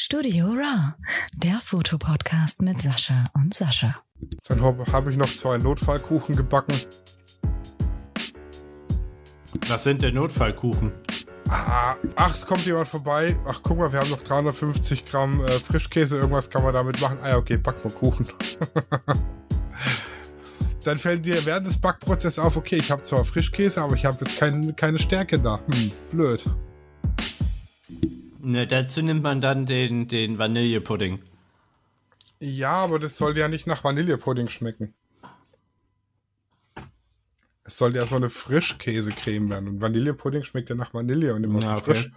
[0.00, 0.94] Studio Raw,
[1.34, 3.96] der Fotopodcast mit Sascha und Sascha.
[4.46, 6.76] Dann habe hab ich noch zwei Notfallkuchen gebacken.
[9.66, 10.92] Was sind denn Notfallkuchen?
[11.48, 13.36] Ah, ach, es kommt jemand vorbei.
[13.44, 16.16] Ach, guck mal, wir haben noch 350 Gramm äh, Frischkäse.
[16.16, 17.18] Irgendwas kann man damit machen.
[17.20, 18.28] Ah, ja, okay, back mal Kuchen.
[20.84, 24.24] Dann fällt dir während des Backprozesses auf, okay, ich habe zwar Frischkäse, aber ich habe
[24.24, 25.58] jetzt kein, keine Stärke da.
[25.66, 26.48] Hm, blöd.
[28.40, 31.22] Ne, dazu nimmt man dann den, den Vanillepudding.
[32.40, 34.94] Ja, aber das soll ja nicht nach Vanillepudding schmecken.
[37.64, 39.68] Es soll ja so eine Frischkäsecreme werden.
[39.68, 41.80] Und Vanillepudding schmeckt ja nach Vanille und immer so okay.
[41.80, 42.10] frisch.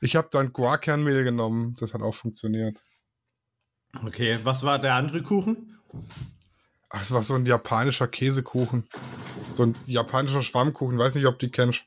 [0.00, 1.76] Ich habe dann Guarkernmehl genommen.
[1.78, 2.78] Das hat auch funktioniert.
[4.04, 5.78] Okay, was war der andere Kuchen?
[6.88, 8.88] Ach, es war so ein japanischer Käsekuchen.
[9.52, 10.98] So ein japanischer Schwammkuchen.
[10.98, 11.86] Weiß nicht, ob die kennst.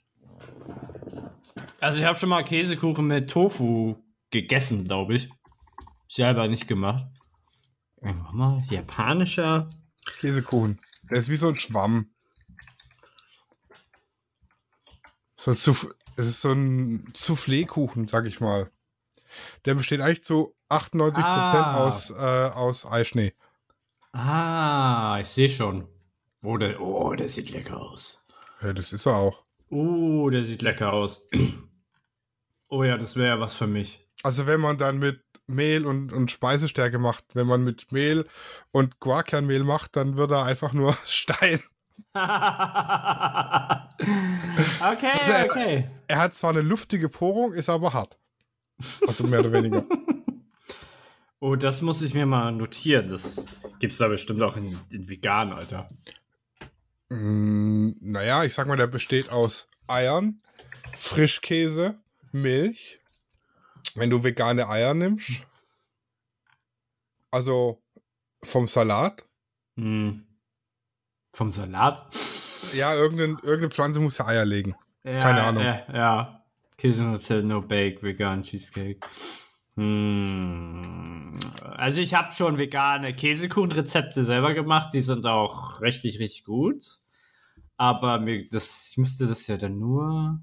[1.80, 3.96] Also ich habe schon mal Käsekuchen mit Tofu
[4.32, 5.30] gegessen, glaube ich.
[6.10, 7.06] Selber nicht gemacht.
[8.02, 9.70] Warte mal, japanischer.
[10.20, 10.80] Käsekuchen.
[11.10, 12.10] Der ist wie so ein Schwamm.
[15.36, 18.72] So ein Souff- es ist so ein Soufflé-Kuchen, sag ich mal.
[19.66, 21.86] Der besteht eigentlich zu 98% Ah.
[21.86, 23.34] aus, äh, aus Eischnee.
[24.14, 25.88] Ah, ich sehe schon.
[26.44, 28.24] Oh der, oh, der sieht lecker aus.
[28.62, 29.44] Ja, das ist er auch.
[29.70, 31.28] Oh, der sieht lecker aus.
[32.70, 34.08] Oh ja, das wäre ja was für mich.
[34.24, 38.28] Also wenn man dann mit Mehl und, und Speisestärke macht, wenn man mit Mehl
[38.72, 41.62] und Guarkernmehl macht, dann wird er einfach nur Stein.
[42.14, 42.24] okay,
[45.20, 45.90] Also er- okay.
[46.08, 48.18] Er hat zwar eine luftige Porung, ist aber hart.
[49.08, 49.86] Also mehr oder weniger.
[51.40, 53.10] Oh, das muss ich mir mal notieren.
[53.10, 53.46] Das
[53.80, 55.86] gibt's da bestimmt auch in, in vegan, Alter.
[57.10, 60.42] Mm, naja, ich sag mal, der besteht aus Eiern,
[60.98, 62.00] Frischkäse,
[62.32, 63.00] Milch.
[63.96, 65.48] Wenn du vegane Eier nimmst,
[67.32, 67.82] also
[68.44, 69.26] vom Salat,
[69.76, 70.24] Hm.
[71.34, 72.02] Vom Salat?
[72.74, 74.76] ja, irgendeine, irgendeine Pflanze muss ja Eier legen.
[75.04, 75.64] Ja, Keine Ahnung.
[75.64, 76.46] Ja, ja.
[76.78, 77.04] Käse,
[77.44, 79.00] no bake, vegan Cheesecake.
[79.78, 81.32] Hm.
[81.62, 86.84] Also ich habe schon vegane Käsekuchenrezepte selber gemacht, die sind auch richtig, richtig gut.
[87.78, 90.42] Aber mir, das, ich müsste das ja dann nur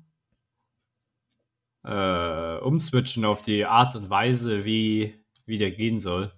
[1.83, 6.33] äh, umswitchen auf die Art und Weise, wie, wie der gehen soll.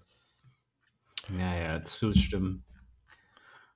[1.38, 2.64] Ja, ja, das wird stimmen.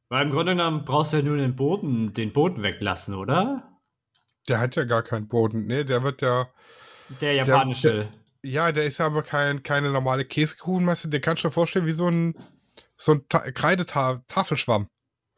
[0.09, 3.79] Weil im Grunde genommen brauchst du ja nur den Boden, den Boden weglassen, oder?
[4.49, 5.67] Der hat ja gar keinen Boden.
[5.67, 6.49] Nee, der wird ja.
[7.21, 8.09] Der japanische.
[8.43, 11.09] Ja, der ist ja aber kein, keine normale Käsekuchenmasse.
[11.09, 12.35] Der kannst du dir vorstellen wie so ein,
[12.97, 14.89] so ein Ta Kreidetafelschwamm.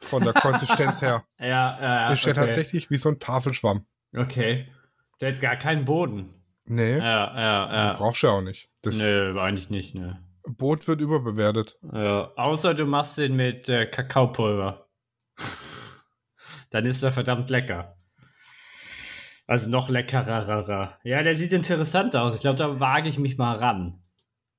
[0.00, 1.24] Von der Konsistenz her.
[1.38, 2.46] ja, ja, Der steht okay.
[2.46, 3.86] tatsächlich wie so ein Tafelschwamm.
[4.16, 4.66] Okay.
[5.20, 6.34] Der hat gar keinen Boden.
[6.64, 7.92] Nee, Ja, ja, ja.
[7.94, 8.68] brauchst du ja auch nicht.
[8.82, 10.20] Das Nö, eigentlich nicht, ne.
[10.44, 11.78] Boot wird überbewertet.
[11.92, 14.88] Ja, außer du machst den mit äh, Kakaopulver.
[16.70, 17.96] Dann ist er verdammt lecker.
[19.46, 20.98] Also noch leckerer.
[21.04, 22.34] Ja, der sieht interessant aus.
[22.34, 24.02] Ich glaube, da wage ich mich mal ran.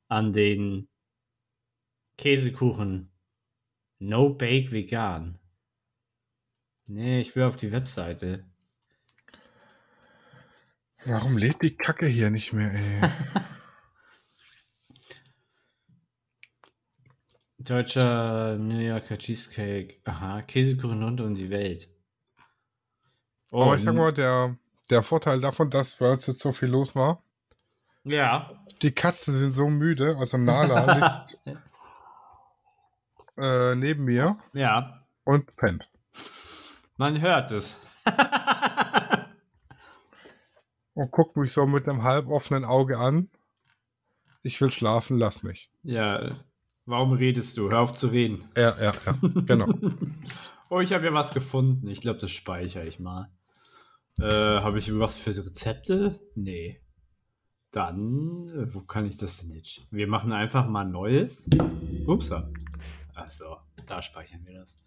[0.07, 0.87] An den
[2.17, 3.11] Käsekuchen.
[3.99, 5.39] No Bake Vegan.
[6.87, 8.45] Nee, ich will auf die Webseite.
[11.05, 13.01] Warum lädt die Kacke hier nicht mehr, ey?
[17.59, 20.01] Deutscher New Yorker Cheesecake.
[20.03, 21.89] Aha, Käsekuchen rund um die Welt.
[23.51, 24.57] Oh, Aber ich sag mal, der,
[24.93, 27.21] der Vorteil davon, dass bei uns jetzt so viel los war,
[28.03, 28.51] Ja.
[28.81, 31.57] die Katzen sind so müde, also Nala liegt
[33.37, 35.89] äh, neben mir Ja, und pennt.
[36.97, 37.81] man hört es.
[40.95, 43.29] Und guckt mich so mit einem halb offenen Auge an.
[44.43, 45.71] Ich will schlafen, lass mich.
[45.81, 46.35] ja,
[46.85, 47.71] warum redest du?
[47.71, 48.43] Hör auf zu reden.
[48.55, 49.15] Ja, ja, ja,
[49.45, 49.67] genau.
[50.69, 51.87] Oh, ich habe ja was gefunden.
[51.87, 53.29] Ich glaube, das speichere ich mal.
[54.19, 54.25] Äh,
[54.61, 56.19] habe ich was für Rezepte?
[56.35, 56.79] Nee.
[57.71, 59.87] Dann, äh, wo kann ich das denn jetzt?
[59.91, 61.49] Wir machen einfach mal ein neues.
[62.05, 62.51] Upsa.
[63.15, 63.57] Achso,
[63.87, 64.77] da speichern wir das.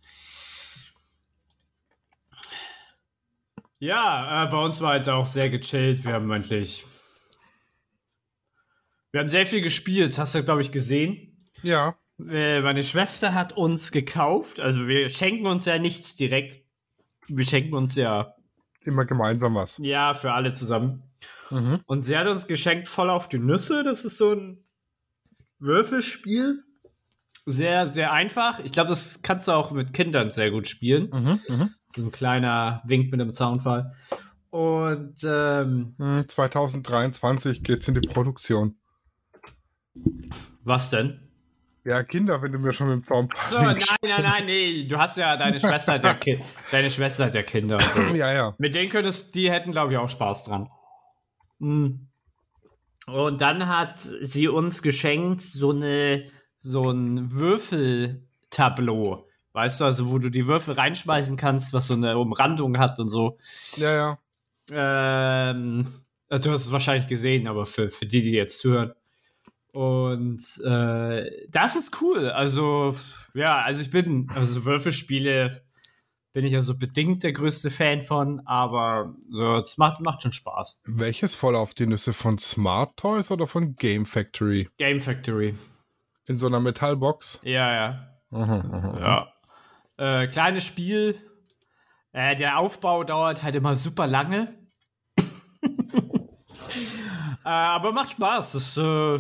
[3.78, 6.04] Ja, äh, bei uns war halt auch sehr gechillt.
[6.04, 6.84] Wir haben endlich.
[9.12, 11.36] Wir haben sehr viel gespielt, hast du, glaube ich, gesehen.
[11.62, 14.60] Ja, Äh, Meine Schwester hat uns gekauft.
[14.60, 16.64] Also wir schenken uns ja nichts direkt.
[17.28, 18.34] Wir schenken uns ja,
[18.86, 19.78] immer gemeinsam was.
[19.78, 21.02] ja, für alle zusammen.
[21.50, 21.80] Mhm.
[21.86, 23.84] Und sie hat uns geschenkt voll auf die Nüsse.
[23.84, 24.64] Das ist so ein
[25.58, 26.62] Würfelspiel.
[27.46, 28.58] Sehr, sehr einfach.
[28.58, 31.10] Ich glaube, das kannst du auch mit Kindern sehr gut spielen.
[31.12, 31.40] Mhm.
[31.48, 31.70] Mhm.
[31.88, 33.94] So ein kleiner Wink mit einem Zaunfall.
[34.50, 38.76] Und ähm, Hm, 2023 geht's in die Produktion.
[40.64, 41.25] Was denn?
[41.86, 44.88] Ja, Kinder, wenn du mir schon mit dem Zaun So, nein, nein, nein, nee.
[44.88, 46.40] Du hast ja, deine Schwester hat ja, Ki
[46.72, 47.78] deine Schwester hat ja Kinder.
[47.78, 48.00] So.
[48.14, 48.56] Ja, ja.
[48.58, 50.68] Mit denen könntest, die hätten, glaube ich, auch Spaß dran.
[51.60, 52.08] Hm.
[53.06, 56.24] Und dann hat sie uns geschenkt so eine,
[56.56, 59.28] so ein Würfeltableau.
[59.52, 63.08] Weißt du, also wo du die Würfel reinschmeißen kannst, was so eine Umrandung hat und
[63.08, 63.38] so.
[63.76, 64.18] Ja, ja.
[64.72, 65.86] Ähm,
[66.28, 68.92] also du hast es wahrscheinlich gesehen, aber für, für die, die jetzt zuhören.
[69.76, 72.30] Und äh, das ist cool.
[72.30, 72.94] Also,
[73.34, 75.66] ja, also ich bin, also Würfelspiele
[76.32, 80.80] bin ich also bedingt der größte Fan von, aber so, es macht, macht schon Spaß.
[80.86, 84.66] Welches voll auf die Nüsse von Smart Toys oder von Game Factory?
[84.78, 85.54] Game Factory.
[86.24, 87.40] In so einer Metallbox?
[87.42, 88.18] Ja, ja.
[88.30, 89.28] Aha, aha.
[89.98, 90.22] Ja.
[90.22, 91.20] Äh, kleines Spiel.
[92.12, 94.54] Äh, der Aufbau dauert halt immer super lange.
[97.44, 98.52] äh, aber macht Spaß.
[98.52, 99.18] Das, äh,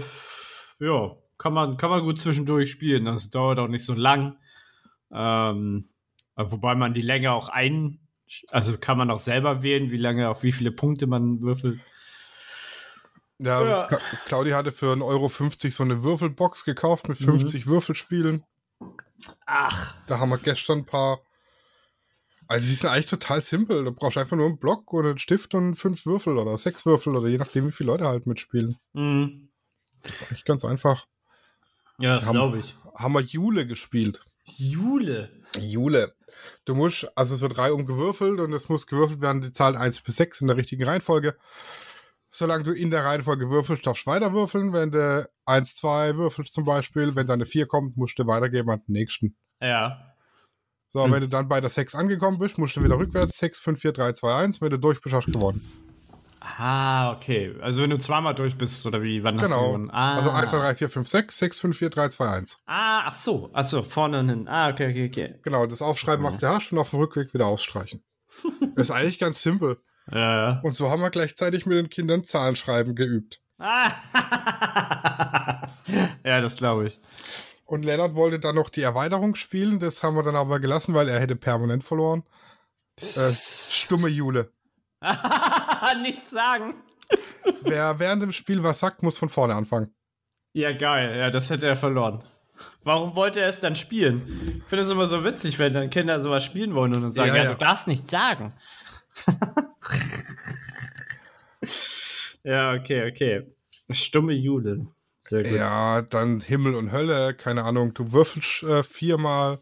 [0.80, 3.04] ja, kann man, kann man gut zwischendurch spielen.
[3.04, 4.36] Das dauert auch nicht so lang.
[5.12, 5.84] Ähm,
[6.36, 8.00] äh, wobei man die Länge auch ein,
[8.50, 11.80] also kann man auch selber wählen, wie lange, auf wie viele Punkte man würfelt.
[13.38, 13.88] Ja, Ja.
[13.88, 15.28] Cla- Claudia hatte für 1,50 Euro
[15.70, 17.24] so eine Würfelbox gekauft mit Mhm.
[17.24, 18.44] 50 Würfelspielen.
[19.46, 21.20] Ach, Da haben wir gestern ein paar.
[22.48, 23.84] Also, die sind eigentlich total simpel.
[23.84, 27.16] Du brauchst einfach nur einen Block und einen Stift und fünf Würfel oder sechs Würfel
[27.16, 28.76] oder je nachdem, wie viele Leute halt mitspielen.
[28.94, 29.48] hm.
[30.02, 31.06] Das ist eigentlich ganz einfach.
[31.98, 32.76] ja, glaube ich.
[32.94, 34.20] Haben wir Jule gespielt.
[34.44, 35.30] Jule.
[35.58, 36.14] Jule.
[36.64, 40.00] Du musst, also es wird reihum gewürfelt und es muss gewürfelt werden, die Zahlen 1
[40.02, 41.36] bis 6 in der richtigen Reihenfolge.
[42.30, 44.72] Solange du in der Reihenfolge würfelst, darfst du weiter würfeln.
[44.72, 48.70] Wenn du 1, 2 würfelst zum Beispiel, wenn dann eine 4 kommt, musst du weitergeben
[48.70, 49.36] an den nächsten.
[49.60, 50.14] Ja.
[50.92, 51.12] So, Hm.
[51.12, 53.92] wenn du dann bei der 6 angekommen bist, musst du wieder rückwärts 6, 5, 4,
[53.92, 54.60] 3, 2, 1.
[54.60, 55.64] Wenn du durch bist, hast du gewonnen.
[56.58, 57.54] Ah, okay.
[57.60, 59.92] Also wenn du zweimal durch bist, oder wie, wann hast du Genau.
[59.92, 60.14] Ah.
[60.14, 62.58] Also 1, 2, 3, 4, 5, 6, 6, 5, 4, 3, 2, 1.
[62.66, 64.48] Ah, ach so, ach so, vorne und hin.
[64.48, 65.34] Ah, okay, okay, okay.
[65.42, 68.02] Genau, das Aufschreiben, was du hast und auf dem Rückweg wieder ausstreichen.
[68.76, 69.78] ist eigentlich ganz simpel.
[70.12, 70.18] Ja,
[70.50, 70.60] ja.
[70.62, 73.40] Und so haben wir gleichzeitig mit den Kindern Zahlenschreiben geübt.
[76.24, 77.00] Ja, das glaube ich.
[77.64, 81.08] Und Lennart wollte dann noch die Erweiterung spielen, das haben wir dann aber gelassen, weil
[81.08, 82.24] er hätte permanent verloren.
[82.98, 84.50] Äh, stumme Jule.
[86.02, 86.74] Nichts sagen.
[87.62, 89.94] Wer während dem Spiel was sagt, muss von vorne anfangen.
[90.52, 91.16] Ja, geil.
[91.18, 92.22] Ja, das hätte er verloren.
[92.84, 94.22] Warum wollte er es dann spielen?
[94.58, 97.28] Ich finde es immer so witzig, wenn dann Kinder sowas spielen wollen und dann sagen,
[97.30, 97.52] Ja, ja, ja.
[97.52, 98.54] du darfst nichts sagen.
[102.44, 103.46] ja, okay, okay.
[103.90, 104.86] Stumme Jule.
[105.20, 105.52] Sehr gut.
[105.52, 109.58] Ja, dann Himmel und Hölle, keine Ahnung, du würfelst äh, viermal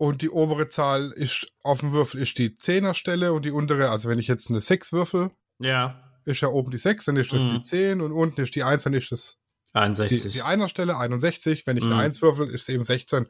[0.00, 4.08] und die obere Zahl ist auf dem Würfel ist die Zehnerstelle und die untere, also
[4.08, 7.44] wenn ich jetzt eine 6 würfel, Ja, ist ja oben die 6, dann ist das
[7.44, 7.56] Mhm.
[7.56, 9.36] die 10 und unten ist die 1, dann ist das
[9.74, 10.32] die, 61.
[10.32, 11.66] die Einerstelle 61.
[11.66, 11.92] Wenn ich Mhm.
[11.92, 13.26] eine 1 würfel, ist es eben 16.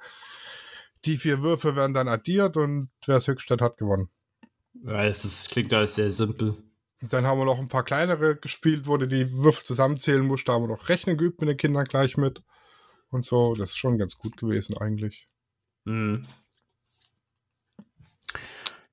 [1.04, 4.08] Die vier Würfel werden dann addiert und wer es höchstadt hat, gewonnen.
[4.84, 6.56] Ja, es klingt alles sehr simpel.
[7.02, 10.46] Und dann haben wir noch ein paar kleinere gespielt, wo du die Würfel zusammenzählen musst.
[10.46, 12.44] Da haben wir noch Rechnen geübt mit den Kindern gleich mit.
[13.10, 15.26] Und so, das ist schon ganz gut gewesen eigentlich.
[15.84, 16.26] Mhm.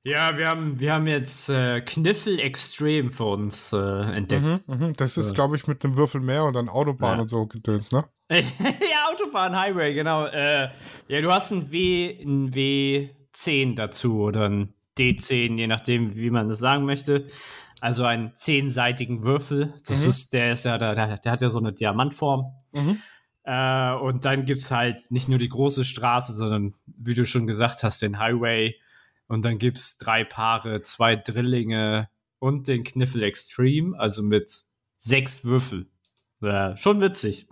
[0.08, 3.78] Ja, wir haben, wir haben jetzt äh, Kniffel Extrem für uns äh,
[4.16, 4.42] entdeckt.
[4.42, 4.96] Mhm, mhm.
[4.96, 7.22] Das ist, glaube ich, mit einem Würfel mehr und dann Autobahn Ja.
[7.24, 8.06] und so gedöns, ne?
[8.32, 8.40] ja,
[9.12, 10.26] Autobahn, Highway, genau.
[10.28, 10.70] Äh,
[11.10, 16.48] ja, du hast ein W, ein W10 dazu oder ein D10, je nachdem, wie man
[16.48, 17.28] das sagen möchte.
[17.82, 19.74] Also einen zehnseitigen Würfel.
[19.88, 20.10] Das Mhm.
[20.10, 22.46] ist, der ist ja, der der hat ja so eine Diamantform.
[22.72, 23.02] Mhm.
[23.44, 27.46] Äh, und dann gibt es halt nicht nur die große Straße, sondern, wie du schon
[27.46, 28.76] gesagt hast, den Highway.
[29.28, 34.62] Und dann gibt es drei Paare, zwei Drillinge und den Kniffel Extreme, also mit
[34.98, 35.88] sechs Würfel.
[36.42, 37.48] Ja, schon witzig.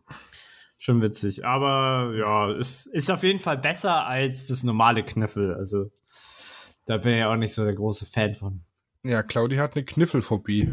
[0.77, 1.45] Schon witzig.
[1.45, 5.53] Aber ja, es ist auf jeden Fall besser als das normale Kniffel.
[5.55, 5.91] Also
[6.85, 8.63] da bin ich auch nicht so der große Fan von.
[9.03, 10.71] Ja, Claudi hat eine Kniffelphobie.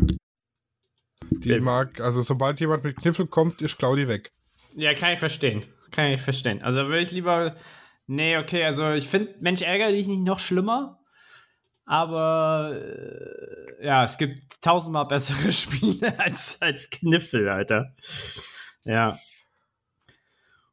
[1.31, 1.61] Die Ja.
[1.61, 4.33] mag, also sobald jemand mit Kniffel kommt, ist Claudi weg.
[4.75, 5.65] Ja, kann ich verstehen.
[5.91, 6.63] Kann ich verstehen.
[6.63, 7.55] Also würde ich lieber.
[8.15, 11.01] Nee, okay, also ich finde Mensch ärgere dich nicht noch schlimmer.
[11.87, 17.95] Aber äh, ja, es gibt tausendmal bessere Spiele als, als Kniffel, Alter.
[18.85, 19.19] Ja.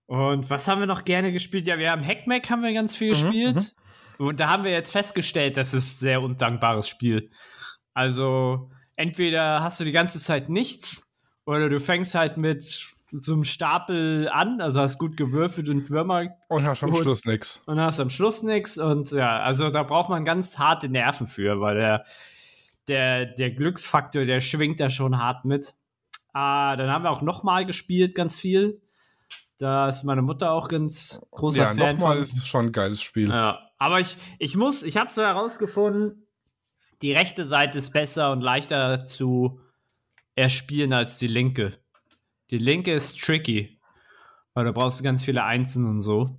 [0.05, 1.65] Und was haben wir noch gerne gespielt?
[1.65, 3.75] Ja, wir haben Hackmack haben wir ganz viel Mhm, gespielt.
[4.17, 7.31] Und da haben wir jetzt festgestellt, das ist ein sehr undankbares Spiel.
[7.93, 11.07] Also, entweder hast du die ganze Zeit nichts
[11.45, 16.27] oder du fängst halt mit so einem Stapel an, also hast gut gewürfelt und Würmer
[16.47, 16.93] Und hast am.
[16.93, 17.61] Schluss nix.
[17.65, 18.77] und hast am Schluss nichts.
[18.77, 22.03] Und ja, also da braucht man ganz harte Nerven für, weil der,
[22.87, 25.75] der, der Glücksfaktor, der schwingt da schon hart mit.
[26.33, 28.81] Ah, dann haben wir auch nochmal gespielt, ganz viel.
[29.57, 32.23] Da ist meine Mutter auch ganz großer Ja, Fan nochmal von.
[32.23, 33.29] ist schon ein geiles Spiel.
[33.29, 36.27] Ja, aber ich, ich muss, ich habe so herausgefunden,
[37.01, 39.59] die rechte Seite ist besser und leichter zu
[40.35, 41.73] erspielen als die linke.
[42.51, 43.79] Die linke ist tricky,
[44.53, 46.37] weil da brauchst du ganz viele Einsen und so.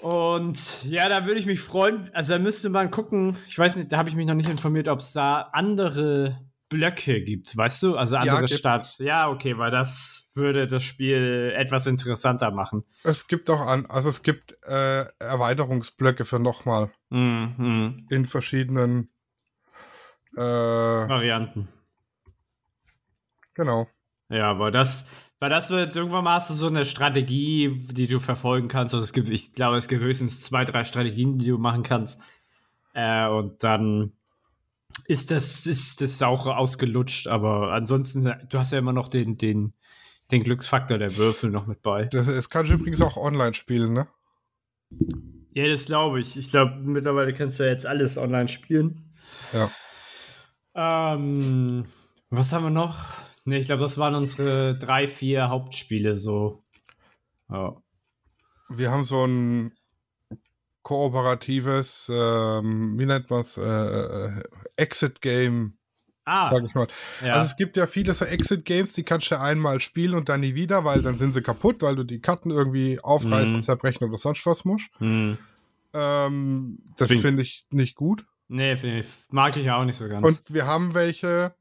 [0.00, 2.10] Und ja, da würde ich mich freuen.
[2.14, 3.36] Also da müsste man gucken.
[3.48, 7.22] Ich weiß nicht, da habe ich mich noch nicht informiert, ob es da andere Blöcke
[7.22, 7.96] gibt, weißt du?
[7.96, 8.58] Also andere gibt's.
[8.58, 8.96] Stadt.
[8.98, 12.84] Ja, okay, weil das würde das Spiel etwas interessanter machen.
[13.02, 18.06] Es gibt auch an, also es gibt äh, Erweiterungsblöcke für nochmal Mhm.
[18.10, 19.08] in verschiedenen
[20.36, 21.68] äh, Varianten.
[23.54, 23.88] genau.
[24.28, 25.06] Ja, weil das,
[25.38, 28.94] weil das wird irgendwann mal hast du so eine Strategie, die du verfolgen kannst.
[28.94, 32.18] Also es gibt, ich glaube, es gibt höchstens zwei, drei Strategien, die du machen kannst.
[32.94, 34.12] Äh, und dann
[35.06, 37.26] ist das, ist das auch ausgelutscht.
[37.26, 39.74] Aber ansonsten, du hast ja immer noch den, den,
[40.30, 42.06] den Glücksfaktor der Würfel noch mit bei.
[42.06, 44.08] Das, es kann übrigens auch online spielen, ne?
[45.52, 46.36] Ja, das glaube ich.
[46.36, 49.12] Ich glaube, mittlerweile kannst du ja jetzt alles online spielen.
[49.52, 49.70] Ja.
[51.14, 51.84] Ähm,
[52.30, 53.06] was haben wir noch?
[53.44, 56.62] Ne, ich glaube, das waren unsere drei, vier Hauptspiele so.
[57.50, 57.76] Ja.
[58.70, 59.72] Wir haben so ein
[60.82, 64.42] kooperatives, ähm, wie nennt man es, äh,
[64.76, 65.78] Exit-Game,
[66.26, 66.86] Ah, sag ich mal.
[67.22, 67.34] ja.
[67.34, 70.54] Also es gibt ja viele so Exit-Games, die kannst du einmal spielen und dann nie
[70.54, 73.62] wieder, weil dann sind sie kaputt, weil du die Karten irgendwie aufreißen, Mhm.
[73.62, 74.88] zerbrechen oder sonst was musst.
[74.98, 75.36] hm.
[75.96, 78.26] Ähm, das finde ich nicht gut.
[78.48, 80.26] Nee, mag ich auch nicht so ganz.
[80.26, 81.54] Und wir haben welche,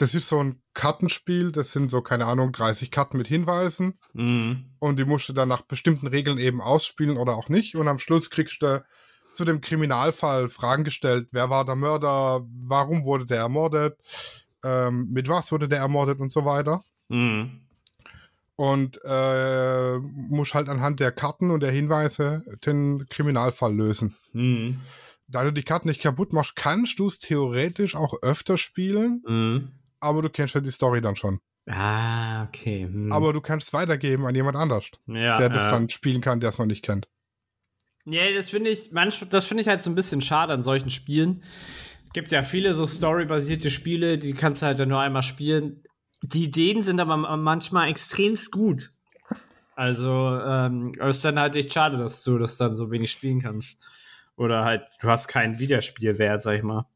[0.00, 4.66] das ist so ein Kartenspiel, das sind so, keine Ahnung, 30 Karten mit Hinweisen Mhm.
[4.78, 7.74] und die musst du dann nach bestimmten Regeln eben ausspielen oder auch nicht.
[7.76, 8.82] Und am Schluss kriegst du
[9.34, 11.28] zu dem Kriminalfall Fragen gestellt.
[11.32, 12.44] Wer war der Mörder?
[12.66, 13.98] Warum wurde der ermordet?
[14.64, 16.82] Ähm, mit was wurde der ermordet und so weiter.
[17.08, 17.60] Mhm.
[18.56, 24.14] Und äh, musst halt anhand der Karten und der Hinweise den Kriminalfall lösen.
[24.32, 24.80] Mhm.
[25.28, 29.68] Da du die Karten nicht kaputt machst, kannst du es theoretisch auch öfter spielen, Mhm.
[30.00, 31.40] Aber du kennst ja die Story dann schon.
[31.66, 32.84] Ah, okay.
[32.84, 33.12] Hm.
[33.12, 35.70] Aber du kannst es weitergeben an jemand anders, ja, der das ja.
[35.72, 37.08] dann spielen kann, der es noch nicht kennt.
[38.06, 40.90] Ja, das finde ich, manch, das finde ich halt so ein bisschen schade an solchen
[40.90, 41.42] Spielen.
[42.12, 45.84] Gibt ja viele so storybasierte Spiele, die kannst du halt dann nur einmal spielen.
[46.22, 48.92] Die Ideen sind aber manchmal extremst gut.
[49.76, 53.40] Also, ähm, es ist dann halt echt schade, dass du das dann so wenig spielen
[53.40, 53.86] kannst.
[54.36, 56.86] Oder halt, du hast keinen Wiederspielwert, sag ich mal.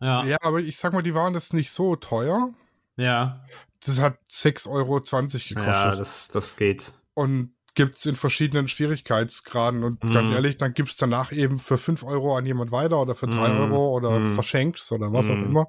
[0.00, 0.24] Ja, ja.
[0.30, 2.50] Ja, aber ich sag mal, die waren das nicht so teuer.
[2.96, 3.44] Ja,
[3.84, 5.98] Das hat 6,20 Euro gekostet.
[6.00, 6.92] das, das geht.
[7.14, 9.84] Und gibt es in verschiedenen Schwierigkeitsgraden.
[9.84, 10.12] Und Mhm.
[10.12, 13.48] ganz ehrlich, dann gibst danach eben für 5 Euro an jemand weiter oder für 3
[13.52, 13.58] Mhm.
[13.58, 14.34] Euro oder Mhm.
[14.34, 15.44] verschenkst oder was auch Mhm.
[15.44, 15.66] immer.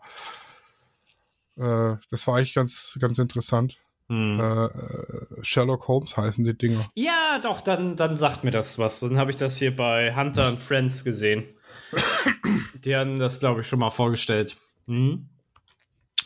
[1.58, 3.78] Äh, das war eigentlich ganz, ganz interessant.
[4.10, 4.40] Hm.
[4.40, 6.86] Äh, äh, Sherlock Holmes heißen die Dinger.
[6.96, 9.00] Ja, doch, dann, dann sagt mir das was.
[9.00, 11.46] Dann habe ich das hier bei Hunter and Friends gesehen.
[12.86, 14.58] Die haben das, glaube ich, schon mal vorgestellt.
[14.88, 15.30] Hm?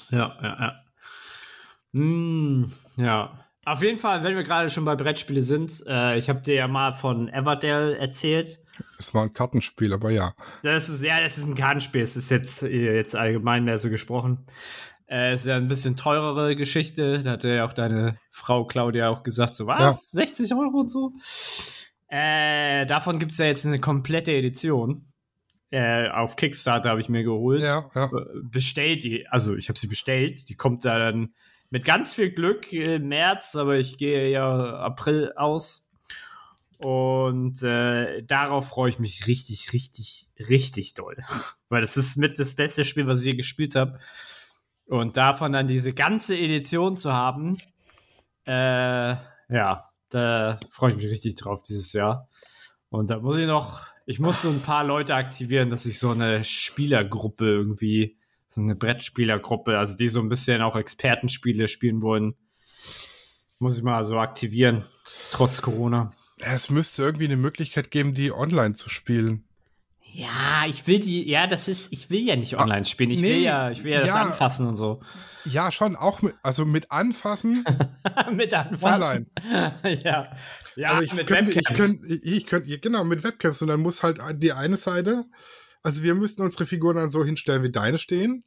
[0.09, 0.83] Ja, ja, ja.
[1.93, 3.45] Hm, ja.
[3.65, 6.67] Auf jeden Fall, wenn wir gerade schon bei Brettspiele sind, äh, ich habe dir ja
[6.67, 8.59] mal von Everdell erzählt.
[8.99, 10.33] Es war ein Kartenspiel, aber ja.
[10.61, 12.01] Das ist, ja, das ist ein Kartenspiel.
[12.01, 14.45] Es ist jetzt, äh, jetzt allgemein mehr so gesprochen.
[15.07, 17.21] Äh, ist ja ein bisschen teurere Geschichte.
[17.23, 20.11] Da hatte ja auch deine Frau Claudia auch gesagt, so was?
[20.11, 21.11] 60 Euro und so?
[22.07, 25.05] Äh, davon gibt es ja jetzt eine komplette Edition.
[25.71, 27.61] Äh, auf Kickstarter habe ich mir geholt.
[27.61, 28.09] Ja, ja.
[28.43, 30.49] Bestellt die, also ich habe sie bestellt.
[30.49, 31.33] Die kommt da dann
[31.69, 35.89] mit ganz viel Glück im März, aber ich gehe ja April aus.
[36.77, 41.17] Und äh, darauf freue ich mich richtig, richtig, richtig doll.
[41.69, 43.99] Weil das ist mit das beste Spiel, was ich je gespielt habe.
[44.87, 47.57] Und davon dann diese ganze Edition zu haben,
[48.45, 49.15] äh,
[49.49, 52.29] ja, da freue ich mich richtig drauf dieses Jahr.
[52.89, 56.11] Und da muss ich noch, ich muss so ein paar Leute aktivieren, dass ich so
[56.11, 62.35] eine Spielergruppe irgendwie, so eine Brettspielergruppe, also die so ein bisschen auch Expertenspiele spielen wollen,
[63.59, 64.85] muss ich mal so aktivieren,
[65.31, 66.13] trotz Corona.
[66.39, 69.44] Es müsste irgendwie eine Möglichkeit geben, die online zu spielen.
[70.17, 73.11] Ja, ich will die, ja, das ist, ich will ja nicht online spielen.
[73.11, 74.21] Ich nee, will ja, ich will ja das ja.
[74.21, 75.01] anfassen und so.
[75.43, 77.65] Ja, schon, auch mit, also mit anfassen
[78.31, 79.27] mit anfassen.
[79.43, 79.75] online.
[80.03, 80.31] ja.
[80.77, 81.79] Ja, also ich mit könnte, ich Webcams.
[81.79, 85.25] könnte, ich könnte, genau, mit Webcams und dann muss halt die eine Seite,
[85.83, 88.45] also wir müssten unsere Figuren dann so hinstellen, wie deine stehen.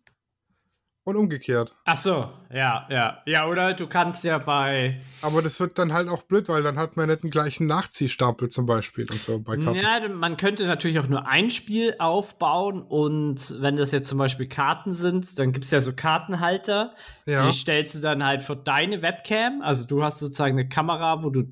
[1.05, 1.75] Und umgekehrt.
[1.87, 3.23] Ach so, ja, ja.
[3.27, 5.01] Ja, oder du kannst ja bei.
[5.23, 8.51] Aber das wird dann halt auch blöd, weil dann hat man nicht den gleichen Nachziehstapel
[8.51, 9.79] zum Beispiel und so bei Karten.
[9.79, 14.49] Ja, man könnte natürlich auch nur ein Spiel aufbauen und wenn das jetzt zum Beispiel
[14.49, 16.95] Karten sind, dann gibt es ja so Kartenhalter.
[17.27, 17.47] Ja.
[17.47, 19.63] Die stellst du dann halt für deine Webcam.
[19.63, 21.45] Also du hast sozusagen eine Kamera, wo du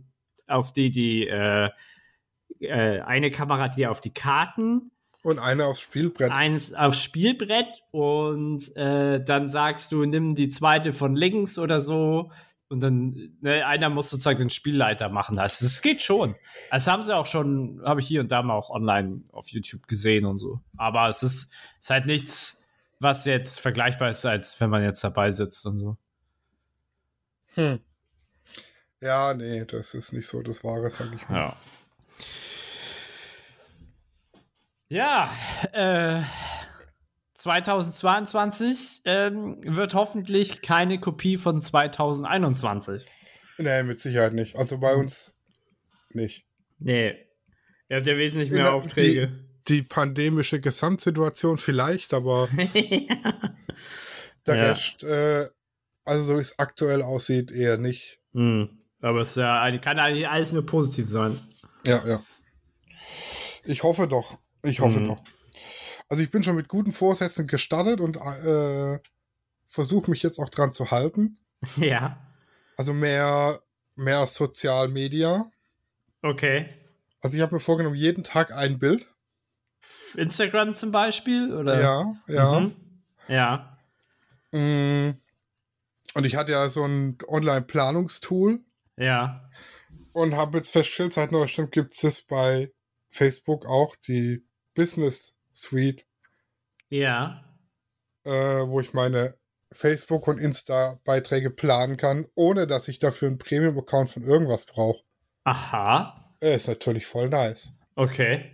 [0.46, 1.70] auf die die äh,
[2.60, 4.90] äh, eine Kamera, die auf die Karten
[5.26, 6.30] Und eine aufs Spielbrett.
[6.30, 12.30] eins aufs Spielbrett und äh, dann sagst du, nimm die zweite von links oder so.
[12.68, 15.36] Und dann, ne, einer muss sozusagen den Spielleiter machen.
[15.40, 16.36] Also, das geht schon.
[16.70, 19.88] Das haben sie auch schon, habe ich hier und da mal auch online auf YouTube
[19.88, 20.60] gesehen und so.
[20.76, 22.62] Aber es ist, ist halt nichts,
[23.00, 25.96] was jetzt vergleichbar ist, als wenn man jetzt dabei sitzt und so.
[27.54, 27.80] Hm.
[29.00, 31.36] Ja, nee, das ist nicht so das Wahre, sag ich mal.
[31.36, 31.56] Ja.
[34.88, 35.34] Ja,
[35.72, 36.22] äh,
[37.34, 43.04] 2022 ähm, wird hoffentlich keine Kopie von 2021.
[43.58, 44.56] Nee, mit Sicherheit nicht.
[44.56, 45.34] Also bei uns
[46.10, 46.46] nicht.
[46.78, 47.16] Nee.
[47.88, 49.44] Ihr habt ja wesentlich mehr Aufträge.
[49.68, 52.48] Die pandemische Gesamtsituation vielleicht, aber
[54.46, 54.62] der Ja.
[54.70, 55.48] Rest, äh,
[56.04, 58.20] also so wie es aktuell aussieht, eher nicht.
[58.32, 58.68] Hm.
[59.00, 61.40] Aber es ja, kann eigentlich alles nur positiv sein.
[61.84, 62.22] Ja, ja.
[63.64, 64.38] Ich hoffe doch.
[64.66, 65.08] Ich hoffe Mhm.
[65.08, 65.20] doch.
[66.08, 68.98] Also ich bin schon mit guten Vorsätzen gestartet und äh,
[69.66, 71.38] versuche mich jetzt auch dran zu halten.
[71.76, 72.20] ja.
[72.76, 73.60] Also mehr,
[73.94, 75.50] mehr Social Media.
[76.22, 76.68] Okay.
[77.22, 79.08] Also ich habe mir vorgenommen, jeden Tag ein Bild.
[80.14, 81.52] Instagram zum Beispiel?
[81.54, 81.80] Oder?
[81.80, 82.60] Ja, ja.
[82.60, 82.76] Mhm.
[83.28, 83.78] Ja.
[84.52, 85.10] Mm.
[86.14, 88.60] Und ich hatte ja so ein Online-Planungstool
[88.96, 89.48] Ja.
[90.12, 92.72] und habe jetzt festgestellt, seit neuestem gibt es das bei
[93.08, 94.44] Facebook auch, die
[94.76, 96.04] Business Suite,
[96.88, 97.42] Ja.
[98.24, 99.34] äh, wo ich meine
[99.72, 105.02] Facebook- und Insta-Beiträge planen kann, ohne dass ich dafür einen Premium-Account von irgendwas brauche.
[105.44, 106.30] Aha.
[106.40, 107.72] Äh, ist natürlich voll nice.
[107.96, 108.52] Okay.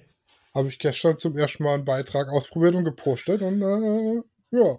[0.55, 4.23] Habe ich gestern zum ersten Mal einen Beitrag ausprobiert und gepostet und äh,
[4.57, 4.79] ja.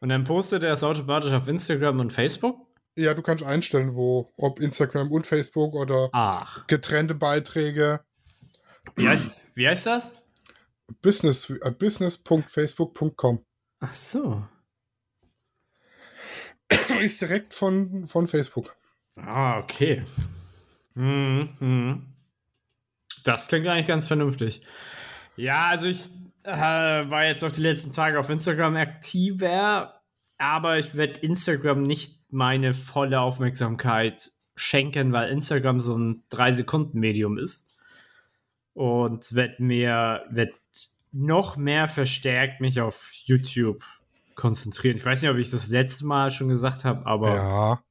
[0.00, 2.56] Und dann postet er es automatisch auf Instagram und Facebook?
[2.98, 6.66] Ja, du kannst einstellen, wo, ob Instagram und Facebook oder Ach.
[6.66, 8.00] getrennte Beiträge.
[8.96, 10.16] Wie heißt, wie heißt das?
[11.02, 13.44] Business, äh, business.facebook.com.
[13.80, 14.46] Ach so.
[17.00, 18.76] Ist direkt von, von Facebook.
[19.16, 20.04] Ah, okay.
[20.94, 22.06] Hm, hm.
[23.24, 24.62] Das klingt eigentlich ganz vernünftig.
[25.36, 26.08] Ja, also ich
[26.44, 30.00] äh, war jetzt auch die letzten Tage auf Instagram aktiver,
[30.38, 37.70] aber ich werde Instagram nicht meine volle Aufmerksamkeit schenken, weil Instagram so ein 3-Sekunden-Medium ist.
[38.74, 40.54] Und wird mir, wird
[41.16, 43.82] noch mehr verstärkt mich auf YouTube
[44.34, 44.96] konzentrieren.
[44.96, 47.82] Ich weiß nicht, ob ich das letzte Mal schon gesagt habe, aber Ja.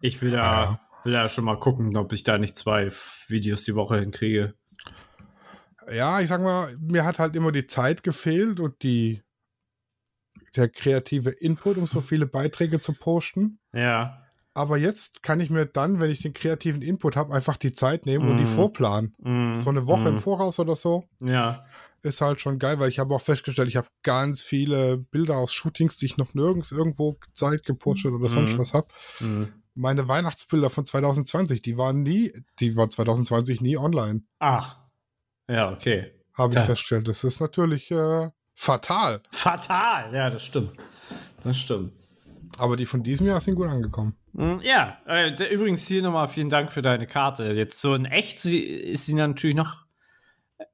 [0.00, 0.80] ich will da, Ja.
[1.04, 2.90] will da schon mal gucken, ob ich da nicht zwei
[3.28, 4.54] Videos die Woche hinkriege.
[5.90, 9.22] Ja, ich sag mal, mir hat halt immer die Zeit gefehlt und die
[10.56, 13.58] der kreative Input, um so viele Beiträge zu posten.
[13.72, 14.24] Ja.
[14.52, 18.04] Aber jetzt kann ich mir dann, wenn ich den kreativen Input habe, einfach die Zeit
[18.04, 18.48] nehmen und die Mhm.
[18.48, 19.14] vorplanen.
[19.18, 21.64] Mm, So eine Woche mm, im Voraus oder so Ja.
[22.02, 25.52] Ist halt schon geil, weil ich habe auch festgestellt, ich habe ganz viele Bilder aus
[25.52, 28.58] Shootings, die ich noch nirgends irgendwo Zeit gepostet oder sonst Mhm.
[28.58, 28.88] was habe.
[29.20, 29.44] mm.
[29.74, 34.78] Meine Weihnachtsbilder von 2020, die waren nie, die waren 2020 nie online, Ach.
[35.48, 36.12] Ja, okay.
[36.34, 37.08] habe ich festgestellt.
[37.08, 39.22] Das ist natürlich äh, fatal.
[39.30, 40.12] Fatal.
[40.14, 40.72] Ja, das stimmt.
[41.42, 41.92] Das stimmt.
[42.58, 44.16] Aber die von diesem Jahr sind gut angekommen.
[44.32, 47.52] Mm, Ja, äh, übrigens hier nochmal vielen Dank für deine Karte.
[47.52, 49.86] Jetzt so in echt ist sie natürlich noch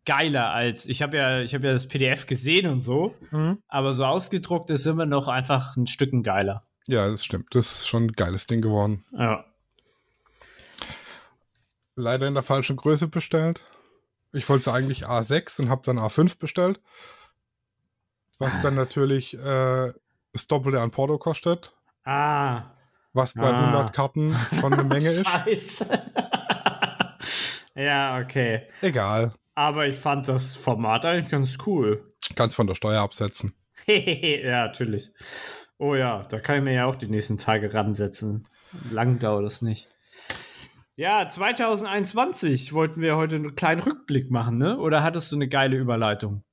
[0.04, 3.14] geiler als ich habe ja ich habe ja das PDF gesehen und so,
[3.68, 6.62] aber so ausgedruckt ist immer noch einfach ein Stücken geiler.
[6.88, 7.54] Ja, das stimmt.
[7.54, 9.04] Das ist schon ein geiles Ding geworden.
[9.12, 9.44] Ja.
[11.96, 13.62] Leider in der falschen Größe bestellt.
[14.32, 16.80] Ich wollte eigentlich A6 und habe dann A5 bestellt.
[18.38, 19.92] Was dann natürlich äh,
[20.32, 21.72] das Doppelte an Porto kostet.
[22.04, 22.64] Ah.
[23.14, 23.60] Was bei Ah.
[23.72, 25.26] 100 Karten schon eine Menge ist.
[25.26, 25.86] Scheiße.
[27.76, 28.62] ja, okay.
[28.82, 29.32] Egal.
[29.56, 32.14] Aber ich fand das Format eigentlich ganz cool.
[32.34, 33.54] Kannst von der Steuer absetzen.
[33.86, 35.10] ja, natürlich.
[35.78, 38.44] Oh ja, da kann ich mir ja auch die nächsten Tage ransetzen.
[38.90, 39.88] Lang dauert das nicht.
[40.94, 44.78] Ja, 2021 wollten wir heute einen kleinen Rückblick machen, ne?
[44.78, 46.44] Oder hattest du eine geile Überleitung?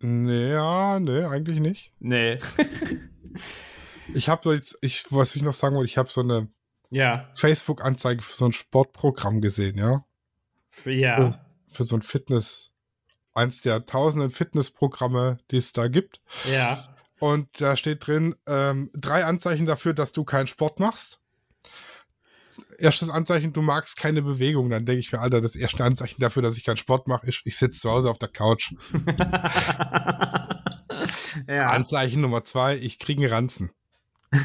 [0.00, 1.92] Nee, ja, nee, eigentlich nicht.
[2.00, 2.38] Nee.
[4.12, 6.48] Ich habe jetzt, ich, was ich noch sagen wollte, ich habe so eine
[6.90, 7.28] ja.
[7.34, 10.04] Facebook-Anzeige für so ein Sportprogramm gesehen, ja.
[10.84, 11.40] Ja.
[11.74, 12.72] Für so ein Fitness,
[13.34, 16.20] eins der tausenden Fitnessprogramme, die es da gibt.
[16.50, 16.94] Ja.
[17.18, 21.20] Und da steht drin, ähm, drei Anzeichen dafür, dass du keinen Sport machst.
[22.78, 24.70] Erstes Anzeichen, du magst keine Bewegung.
[24.70, 27.42] Dann denke ich mir, Alter, das erste Anzeichen dafür, dass ich keinen Sport mache, ist,
[27.44, 28.74] ich sitze zu Hause auf der Couch.
[31.48, 31.68] ja.
[31.68, 33.70] Anzeichen Nummer zwei, ich kriege einen Ranzen.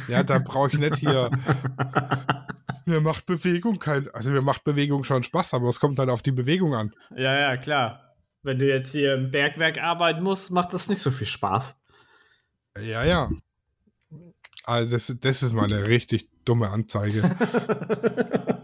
[0.08, 1.32] Ja, da brauche ich nicht hier.
[2.90, 4.10] Mir macht Bewegung kein.
[4.14, 6.92] Also mir macht Bewegung schon Spaß, aber es kommt halt auf die Bewegung an.
[7.16, 8.16] ja, ja, klar.
[8.42, 11.76] Wenn du jetzt hier im Bergwerk arbeiten musst, macht das nicht so viel Spaß.
[12.82, 13.30] Ja, ja.
[14.64, 17.22] Also das, das ist mal eine richtig dumme Anzeige.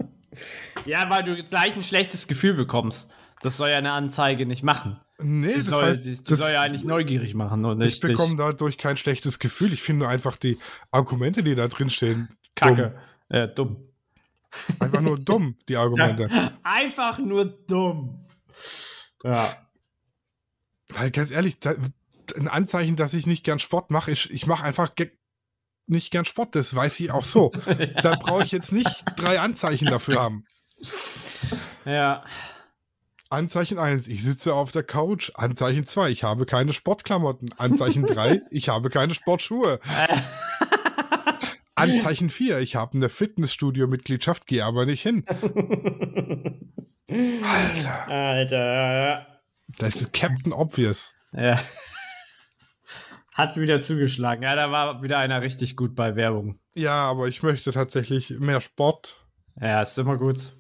[0.86, 3.12] ja, weil du gleich ein schlechtes Gefühl bekommst.
[3.42, 5.00] Das soll ja eine Anzeige nicht machen.
[5.20, 7.96] Nee, Die das soll, heißt, die, die das, soll ja eigentlich neugierig machen und nicht
[7.96, 9.74] ich bekomme dadurch kein schlechtes Gefühl.
[9.74, 10.58] Ich finde nur einfach die
[10.92, 12.98] Argumente, die da drin stehen, Kacke.
[13.30, 13.85] Äh, dumm.
[14.80, 16.54] Einfach nur dumm, die Argumente.
[16.64, 18.26] Einfach nur dumm.
[19.24, 19.58] Ja.
[20.90, 21.74] Weil ganz ehrlich, da,
[22.36, 24.92] ein Anzeichen, dass ich nicht gern Sport mache, ist, ich mache einfach
[25.88, 26.56] nicht gern Sport.
[26.56, 27.52] Das weiß ich auch so.
[28.02, 30.46] Da brauche ich jetzt nicht drei Anzeichen dafür haben.
[31.86, 32.24] Ja.
[33.30, 35.32] Anzeichen 1, ich sitze auf der Couch.
[35.36, 37.54] Anzeichen 2, ich habe keine Sportklamotten.
[37.58, 39.80] Anzeichen 3, ich habe keine Sportschuhe.
[41.94, 45.26] Anzeichen 4, ich habe eine Fitnessstudio-Mitgliedschaft, gehe aber nicht hin.
[47.44, 49.28] Alter, Alter.
[49.78, 51.14] das ist Captain Obvious.
[51.34, 51.56] Ja.
[53.34, 54.44] Hat wieder zugeschlagen.
[54.44, 56.58] Ja, da war wieder einer richtig gut bei Werbung.
[56.74, 59.26] Ja, aber ich möchte tatsächlich mehr Sport.
[59.60, 60.54] Ja, ist immer gut.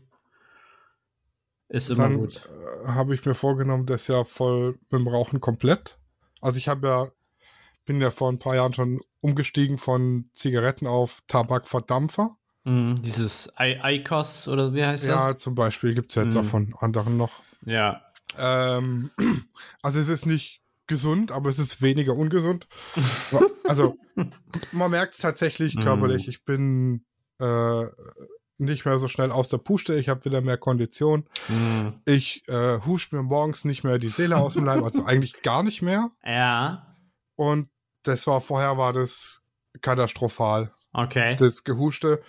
[1.70, 2.48] Ist immer Dann gut.
[2.86, 5.98] äh, habe ich mir vorgenommen, das ja voll mit dem Rauchen komplett.
[6.42, 7.08] Also ich habe ja,
[7.86, 12.36] bin ja vor ein paar Jahren schon umgestiegen von Zigaretten auf Tabakverdampfer.
[12.64, 15.38] Mhm, dieses I ICOS oder wie heißt Ja, das?
[15.38, 16.42] zum Beispiel gibt es jetzt Mhm.
[16.42, 17.32] auch von anderen noch.
[17.66, 18.02] Ja.
[18.38, 19.12] Ähm,
[19.84, 22.68] also es ist nicht gesund, aber es ist weniger ungesund.
[23.64, 23.98] also
[24.72, 25.82] man merkt es tatsächlich Mhm.
[25.82, 26.28] körperlich.
[26.28, 27.06] Ich bin
[27.40, 27.84] äh,
[28.58, 29.96] nicht mehr so schnell aus der Puste.
[30.00, 31.26] Ich habe wieder mehr Kondition.
[31.50, 32.02] Mhm.
[32.06, 35.62] Ich äh, husch mir morgens nicht mehr die Seele aus dem Leib, also eigentlich gar
[35.64, 36.12] nicht mehr.
[36.26, 36.96] Ja.
[37.36, 37.68] Und
[38.08, 39.42] das war vorher war das
[39.82, 41.36] katastrophal, Okay.
[41.36, 42.22] das Gehuschte.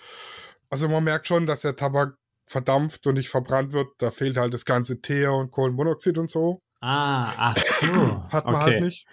[0.69, 3.87] Also man merkt schon, dass der Tabak verdampft und nicht verbrannt wird.
[3.99, 6.61] Da fehlt halt das ganze Teer und Kohlenmonoxid und so.
[6.81, 7.87] Ah, ach so.
[8.29, 8.63] Hat man okay.
[8.63, 9.07] halt nicht.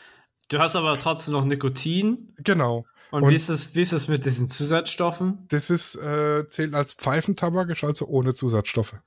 [0.49, 2.35] Du hast aber trotzdem noch Nikotin.
[2.39, 2.85] Genau.
[3.11, 5.47] Und, Und- wie, ist es, wie ist es mit diesen Zusatzstoffen?
[5.49, 8.99] Das ist, äh, zählt als Pfeifentabak, ist also ohne Zusatzstoffe.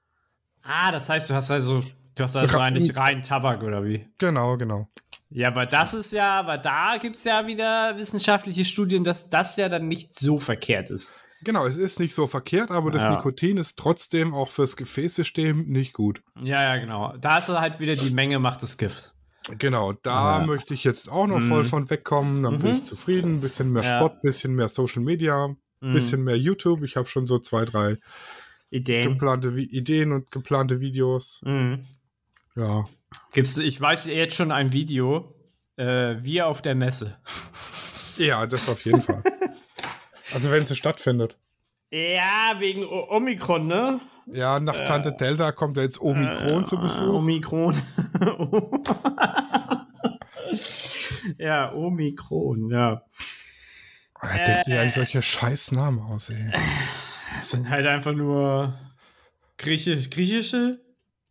[0.64, 1.84] Ah, das heißt, du hast also,
[2.18, 4.08] du hast also Ra- eigentlich rein Tabak oder wie?
[4.18, 4.88] Genau, genau.
[5.30, 9.56] Ja, aber das ist ja, aber da gibt es ja wieder wissenschaftliche Studien, dass das
[9.58, 11.14] ja dann nicht so verkehrt ist.
[11.44, 13.12] Genau, es ist nicht so verkehrt, aber das Ja.
[13.12, 16.22] Nikotin ist trotzdem auch fürs Gefäßsystem nicht gut.
[16.42, 17.16] Ja, ja, genau.
[17.20, 19.14] Da ist halt wieder die Menge macht das Gift.
[19.60, 20.46] Genau, da Ja.
[20.46, 21.48] möchte ich jetzt auch noch Mhm.
[21.48, 22.44] voll von wegkommen.
[22.44, 22.76] Dann bin Mhm.
[22.78, 23.36] ich zufrieden.
[23.36, 23.84] Ein bisschen mehr.
[23.84, 25.94] Sport, ein bisschen mehr Social Media, ein Mhm.
[25.94, 26.84] bisschen mehr YouTube.
[26.84, 27.98] Ich habe schon so zwei, drei
[28.70, 29.12] Ideen.
[29.12, 31.40] geplante Ideen und geplante Videos.
[31.46, 31.86] Mhm.
[32.58, 32.88] Ja.
[33.34, 35.34] Gibt's, ich weiß jetzt schon ein Video,
[35.78, 37.18] äh, wir auf der Messe.
[38.18, 39.24] Ja, das auf jeden Fall.
[40.34, 41.38] Also wenn es stattfindet.
[41.92, 44.02] Ja, wegen o Omikron, ne?
[44.26, 47.14] Ja, nach Tante Delta kommt ja jetzt Omikron Äh, zu Besuch.
[47.14, 47.76] Omikron.
[51.38, 53.02] ja, Omikron, ja.
[54.22, 56.52] Er denkt sich äh, eigentlich solche Scheißnamen aus, ey.
[57.36, 58.78] Das sind halt einfach nur
[59.58, 60.82] Griechisch, griechische,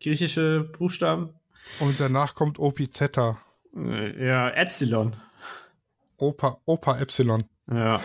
[0.00, 1.30] griechische Buchstaben.
[1.80, 3.38] Und danach kommt Opizeta.
[3.74, 5.12] Äh, Ja, Epsilon.
[6.18, 7.44] Opa, Opa Epsilon.
[7.70, 8.00] Ja.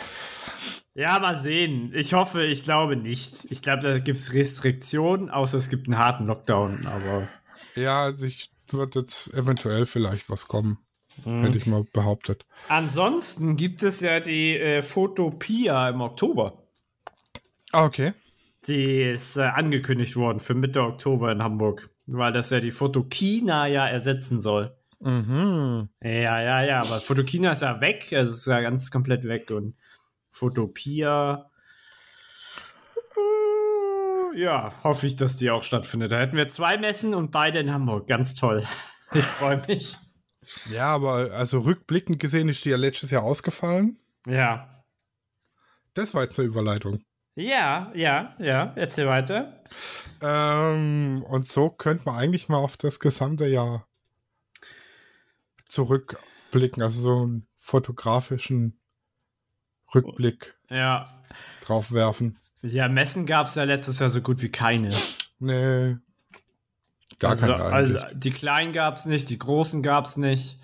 [0.94, 1.94] Ja, mal sehen.
[1.96, 3.46] Ich hoffe, ich glaube nicht.
[3.50, 7.30] Ich glaube, da gibt es Restriktionen, außer es gibt einen harten Lockdown, aber.
[7.76, 10.78] Ja, also ich wird jetzt eventuell vielleicht was kommen,
[11.24, 11.44] Mhm.
[11.44, 12.46] hätte ich mal behauptet.
[12.68, 16.64] Ansonsten gibt es ja die äh, Fotopia im Oktober.
[17.72, 18.14] Ah, okay.
[18.68, 23.68] Die ist äh, angekündigt worden für Mitte Oktober in Hamburg, weil das ja die Fotokina
[23.68, 24.76] ja ersetzen soll.
[25.00, 25.90] Mhm.
[26.04, 29.76] Ja, ja, ja, aber Fotokina ist ja weg, also ist ja ganz komplett weg und
[30.30, 31.50] Fotopia.
[34.36, 36.12] äh, Ja, hoffe ich, dass die auch stattfindet.
[36.12, 38.08] Da hätten wir zwei Messen und beide in Hamburg.
[38.08, 38.64] Ganz toll.
[39.14, 39.98] Ich freue mich.
[40.74, 44.00] Ja, aber also rückblickend gesehen ist die ja letztes Jahr ausgefallen.
[44.26, 44.86] Ja.
[45.94, 47.04] Das war jetzt eine Überleitung.
[47.42, 48.74] Ja, ja, ja.
[48.76, 49.62] Erzähl weiter.
[50.22, 53.88] Ähm, und so könnte man eigentlich mal auf das gesamte Jahr
[55.68, 58.78] zurückblicken, also so einen fotografischen
[59.94, 61.24] Rückblick Ja.
[61.66, 62.38] drauf werfen.
[62.62, 64.94] Ja, Messen gab es ja letztes Jahr so gut wie keine.
[65.40, 65.98] Nee.
[67.18, 70.60] Gar also, keine also die kleinen gab es nicht, die großen gab es nicht.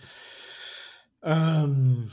[1.24, 2.12] Ähm,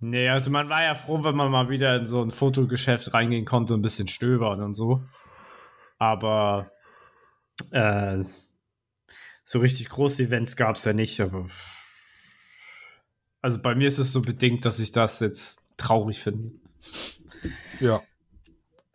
[0.00, 3.44] Nee, also man war ja froh, wenn man mal wieder in so ein Fotogeschäft reingehen
[3.44, 5.02] konnte, ein bisschen stöbern und so.
[5.98, 6.70] Aber
[7.72, 8.22] äh,
[9.44, 11.48] so richtig große Events gab es ja nicht, aber
[13.42, 16.52] also bei mir ist es so bedingt, dass ich das jetzt traurig finde.
[17.80, 18.02] Ja.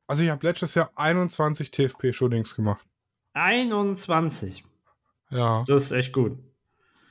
[0.07, 2.85] Also ich habe letztes Jahr 21 TFP-Shootings gemacht.
[3.33, 4.63] 21.
[5.29, 5.63] Ja.
[5.67, 6.37] Das ist echt gut.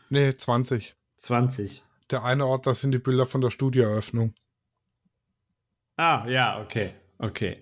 [0.09, 0.95] Nee, 20.
[1.17, 1.85] 20.
[2.13, 4.35] Der eine Ort, das sind die Bilder von der Studioeröffnung.
[5.97, 6.95] Ah, ja, okay.
[7.19, 7.61] Okay.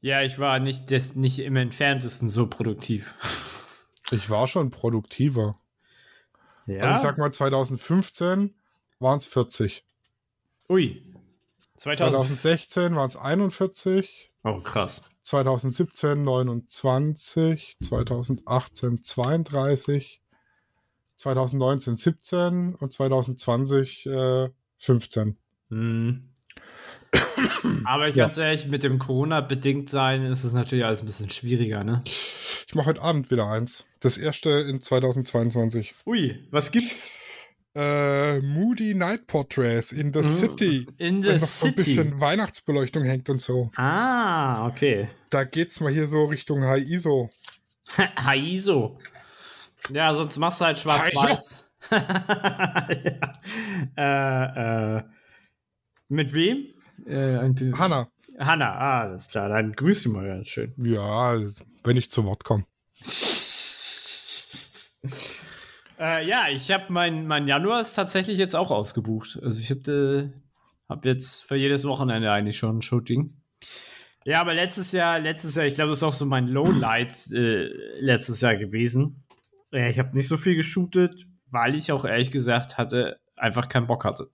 [0.00, 3.14] Ja, ich war nicht, des, nicht im entferntesten so produktiv.
[4.10, 5.56] Ich war schon produktiver.
[6.66, 6.82] Ja.
[6.82, 8.54] Also ich sag mal, 2015
[8.98, 9.82] waren es 40.
[10.68, 11.02] Ui.
[11.78, 12.12] 2000.
[12.12, 14.28] 2016 waren es 41.
[14.44, 15.02] Oh, krass.
[15.22, 17.78] 2017 29.
[17.82, 20.22] 2018 32.
[21.16, 24.48] 2019 17 und 2020 äh,
[24.78, 25.36] 15.
[25.70, 26.28] Hm.
[27.84, 28.24] Aber ich Ja.
[28.26, 32.02] ganz ehrlich, mit dem Corona-bedingt sein ist es natürlich alles ein bisschen schwieriger, ne?
[32.66, 33.84] Ich mache heute Abend wieder eins.
[34.00, 35.94] Das erste in 2022.
[36.06, 37.10] Ui, was gibt's?
[37.76, 40.22] Äh, Moody Night Portraits in the Mhm.
[40.22, 40.86] City.
[40.98, 41.76] In the noch so ein City.
[41.76, 43.70] bisschen Weihnachtsbeleuchtung hängt und so.
[43.76, 45.08] Ah, okay.
[45.30, 47.30] Da geht's mal hier so Richtung High ISO.
[47.96, 48.98] Haiso.
[49.90, 51.66] Ja, sonst machst du halt schwarz-weiß.
[51.90, 52.06] ja.
[53.96, 55.02] äh, äh,
[56.08, 56.72] mit wem?
[57.06, 57.38] Äh,
[57.76, 58.08] Hanna.
[58.38, 59.48] Hanna, ah, alles klar.
[59.48, 60.72] Dann grüß sie mal ganz schön.
[60.78, 61.38] Ja,
[61.84, 62.64] wenn ich zu Wort komme.
[65.98, 69.38] äh, ja, ich habe mein, mein Januar ist tatsächlich jetzt auch ausgebucht.
[69.42, 70.40] Also ich habe äh,
[70.88, 73.36] hab jetzt für jedes Wochenende eigentlich schon ein Shooting.
[74.24, 77.68] Ja, aber letztes Jahr, letztes Jahr, ich glaube, das ist auch so mein Lowlight äh,
[78.00, 79.23] letztes Jahr gewesen.
[79.74, 83.88] Ja, ich habe nicht so viel geshootet, weil ich auch ehrlich gesagt hatte, einfach keinen
[83.88, 84.30] Bock hatte.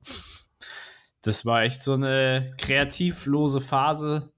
[1.22, 4.31] Das war echt so eine kreativlose Phase,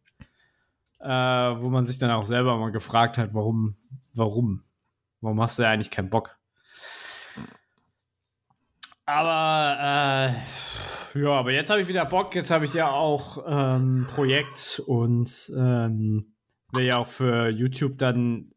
[1.01, 3.75] äh, wo man sich dann auch selber mal gefragt hat, warum,
[4.15, 4.63] warum,
[5.21, 6.39] warum hast du ja eigentlich keinen Bock?
[9.05, 10.33] Aber
[11.17, 12.37] äh, ja, aber jetzt habe ich wieder Bock.
[12.37, 16.33] Jetzt habe ich ja auch ähm, Projekt und ähm,
[16.71, 18.53] will ja auch für YouTube dann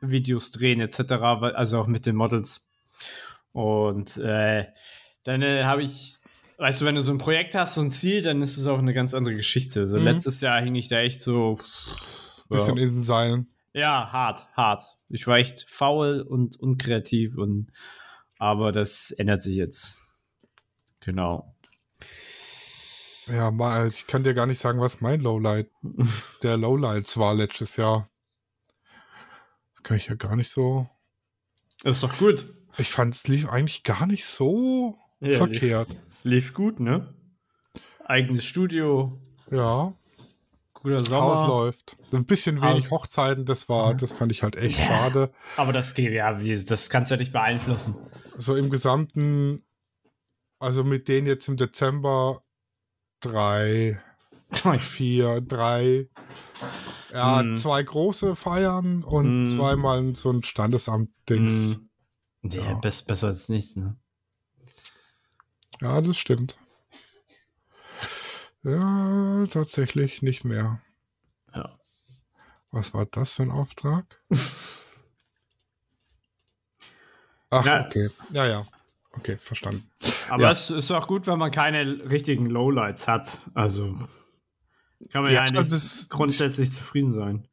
[0.00, 1.12] Videos drehen etc.
[1.54, 2.66] Also auch mit den Models.
[3.52, 4.66] Und äh,
[5.24, 6.18] dann äh, habe ich,
[6.58, 8.78] weißt du, wenn du so ein Projekt hast, so ein Ziel, dann ist es auch
[8.78, 9.80] eine ganz andere Geschichte.
[9.80, 10.04] Also Mhm.
[10.04, 11.56] letztes Jahr hing ich da echt so.
[12.48, 12.82] Bisschen ja.
[12.82, 13.48] in den Seilen.
[13.72, 14.84] Ja, hart, hart.
[15.08, 17.68] Ich war echt faul und unkreativ und
[18.38, 19.96] aber das ändert sich jetzt.
[21.00, 21.54] Genau.
[23.26, 25.68] Ja, mal, ich kann dir gar nicht sagen, was mein Lowlight
[26.42, 28.08] der Lowlights war letztes Jahr.
[29.86, 30.88] Das kann ich ja gar nicht so.
[31.84, 32.52] ist doch gut.
[32.76, 35.90] Ich fand es lief eigentlich gar nicht so Ja, verkehrt.
[35.90, 37.14] Lief, lief gut, ne?
[38.04, 39.94] Eigenes Studio, Ja,
[40.74, 41.46] guter Haus Sommer.
[41.46, 41.96] läuft.
[42.12, 43.98] Ein bisschen wenig Haus- Hochzeiten, das war, Mhm.
[43.98, 44.86] das fand ich halt echt Ja.
[44.86, 45.32] schade.
[45.56, 47.94] Aber das geht ja, das kannst du ja nicht beeinflussen.
[48.38, 49.62] So im Gesamten,
[50.58, 52.42] also mit denen jetzt im Dezember
[53.20, 54.02] drei,
[54.52, 56.08] vier, drei,
[57.12, 57.56] ja, Mhm.
[57.56, 59.46] zwei große Feiern und Mhm.
[59.46, 61.78] zweimal so ein Standesamt-Dings.
[62.42, 62.50] Mhm.
[62.50, 62.74] Ja, Ja.
[62.74, 63.96] best, besser als nichts, ne?
[65.80, 66.58] Ja, das stimmt.
[68.62, 70.80] Ja, tatsächlich nicht mehr.
[71.54, 71.78] Ja.
[72.70, 74.20] Was war das für ein Auftrag?
[77.50, 77.86] Ach, Ja.
[77.86, 78.08] okay.
[78.30, 78.66] Ja, ja.
[79.12, 79.88] Okay, verstanden.
[80.28, 80.50] Aber Ja.
[80.50, 83.40] es ist auch gut, wenn man keine richtigen Lowlights hat.
[83.54, 83.96] Also
[85.10, 87.48] kann man ja, Ja, eigentlich grundsätzlich zufrieden sein.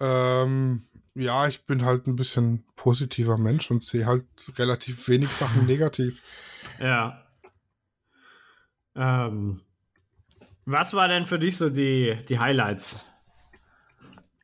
[0.00, 4.24] Ähm, ja, ich bin halt ein bisschen positiver Mensch und sehe halt
[4.56, 6.22] relativ wenig Sachen negativ.
[6.80, 7.24] Ja.
[8.96, 9.60] Ähm,
[10.66, 13.04] was war denn für dich so die, die Highlights?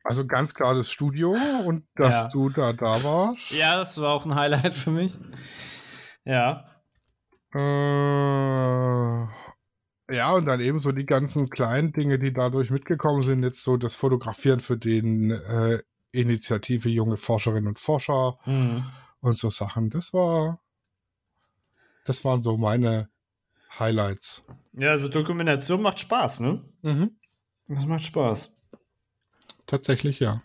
[0.03, 1.31] Also ganz klar das Studio
[1.65, 2.27] und dass Ja.
[2.29, 3.51] du da da warst.
[3.51, 5.13] Ja, das war auch ein Highlight für mich.
[6.25, 6.65] Ja.
[7.53, 9.27] Äh,
[10.11, 13.43] ja, und dann eben so die ganzen kleinen Dinge, die dadurch mitgekommen sind.
[13.43, 15.79] Jetzt so das Fotografieren für den äh,
[16.11, 18.85] Initiative Junge Forscherinnen und Forscher Mhm.
[19.21, 19.89] und so Sachen.
[19.89, 20.59] Das war,
[22.05, 23.09] das waren so meine
[23.79, 24.43] Highlights.
[24.73, 26.63] Ja, also Dokumentation macht Spaß, ne?
[26.81, 27.17] Mhm.
[27.67, 28.53] Das macht Spaß.
[29.65, 30.41] Tatsächlich, ja.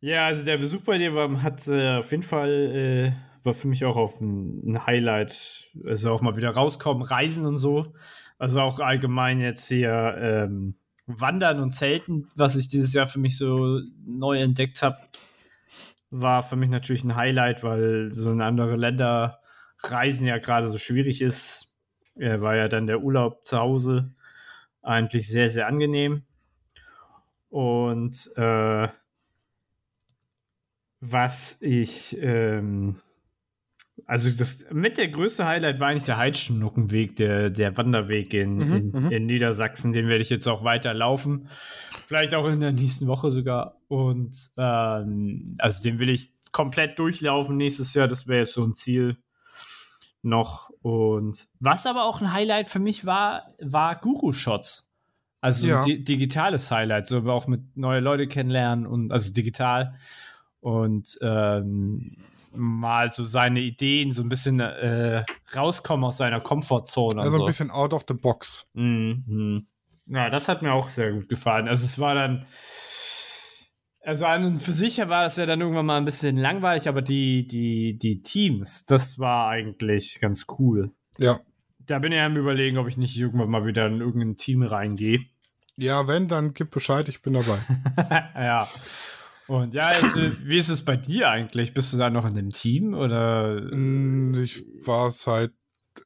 [0.00, 3.68] Ja, also der Besuch bei dir war, hat äh, auf jeden Fall, äh, war für
[3.68, 5.70] mich auch auf ein, ein Highlight.
[5.84, 7.94] Also auch mal wieder rauskommen, reisen und so.
[8.42, 10.74] Also auch allgemein jetzt hier ähm,
[11.06, 14.98] Wandern und Zelten, was ich dieses Jahr für mich so neu entdeckt habe,
[16.10, 19.38] war für mich natürlich ein Highlight, weil so in andere Länder
[19.84, 21.68] Reisen ja gerade so schwierig ist,
[22.16, 24.12] äh, war ja dann der Urlaub zu Hause
[24.82, 26.24] eigentlich sehr, sehr angenehm.
[27.48, 28.88] Und äh,
[30.98, 32.96] was ich, ähm,
[34.12, 38.72] also das mit der größte Highlight war eigentlich der Heidschnuckenweg, der, der Wanderweg in, Mhm,
[38.74, 39.10] in, mhm.
[39.10, 39.94] in Niedersachsen.
[39.94, 41.48] Den werde ich jetzt auch weiter laufen.
[42.08, 43.80] Vielleicht auch in der nächsten Woche sogar.
[43.88, 48.06] Und ähm, also den will ich komplett durchlaufen nächstes Jahr.
[48.06, 49.16] Das wäre jetzt so ein Ziel
[50.20, 50.68] noch.
[50.82, 54.92] Und was aber auch ein Highlight für mich war, war Guru-Shots.
[55.40, 55.84] Also Ja.
[55.84, 59.94] di digitales Highlight, so aber auch mit neue Leute kennenlernen und also digital
[60.60, 62.16] und ähm,
[62.54, 67.20] mal so seine Ideen so ein bisschen äh, rauskommen aus seiner Komfortzone.
[67.20, 67.42] Also so.
[67.42, 68.66] ein bisschen out of the box.
[68.74, 69.66] Mhm.
[70.06, 71.68] Ja, das hat mir auch sehr gut gefallen.
[71.68, 72.46] Also es war dann,
[74.02, 77.02] also an und für sich war das ja dann irgendwann mal ein bisschen langweilig, aber
[77.02, 80.90] die, die, die Teams, das war eigentlich ganz cool.
[81.18, 81.40] Ja.
[81.78, 85.20] Da bin ich am überlegen, ob ich nicht irgendwann mal wieder in irgendein Team reingehe.
[85.76, 87.58] Ja, wenn, dann gib Bescheid, ich bin dabei.
[88.34, 88.68] ja.
[89.52, 91.74] Und ja, also, wie ist es bei dir eigentlich?
[91.74, 93.60] Bist du da noch in dem Team oder?
[93.70, 95.50] Mm, Ich war seit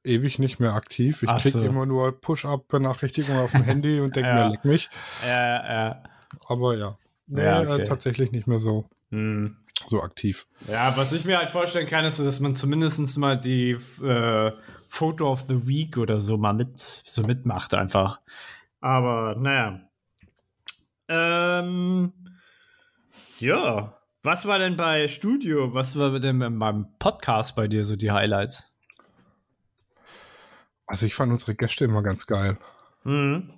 [0.02, 1.22] ewig nicht mehr aktiv.
[1.22, 1.60] Ich Ach krieg so.
[1.62, 4.34] immer nur Push-Up-Benachrichtigungen auf dem Handy und denke Ja.
[4.34, 4.90] mir, leck mich.
[5.22, 6.02] Ja, ja.
[6.48, 7.84] Aber ja, nee, Ja, äh, okay.
[7.84, 9.56] tatsächlich nicht mehr so, Hm.
[9.86, 10.48] so aktiv.
[10.66, 14.50] Ja, was ich mir halt vorstellen kann, ist dass man zumindest mal die äh,
[14.88, 18.20] Photo of the Week oder so mal mit so mitmacht einfach.
[18.80, 19.82] Aber naja.
[21.08, 22.12] Ähm,
[23.38, 23.92] ja.
[24.22, 25.72] Was war denn bei Studio?
[25.72, 28.72] Was war denn beim Podcast bei dir so die Highlights?
[30.88, 32.58] Also ich fand unsere Gäste immer ganz geil.
[33.04, 33.52] Mhm.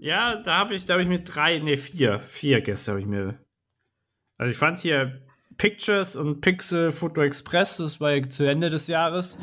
[0.00, 3.06] Ja, da habe ich, da habe ich mir drei, nee, vier, vier Gäste habe ich
[3.06, 3.38] mir.
[4.38, 5.22] Also ich fand hier
[5.58, 9.38] Pictures und Pixel Photo Express, das war ja zu Ende des Jahres.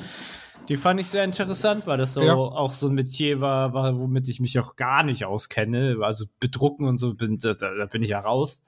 [0.68, 2.36] Die fand ich sehr interessant, weil das so Ja.
[2.36, 5.98] auch so ein Metier war, war, womit ich mich auch gar nicht auskenne.
[6.02, 8.64] Also bedrucken und so, bin, da, da bin ich ja raus.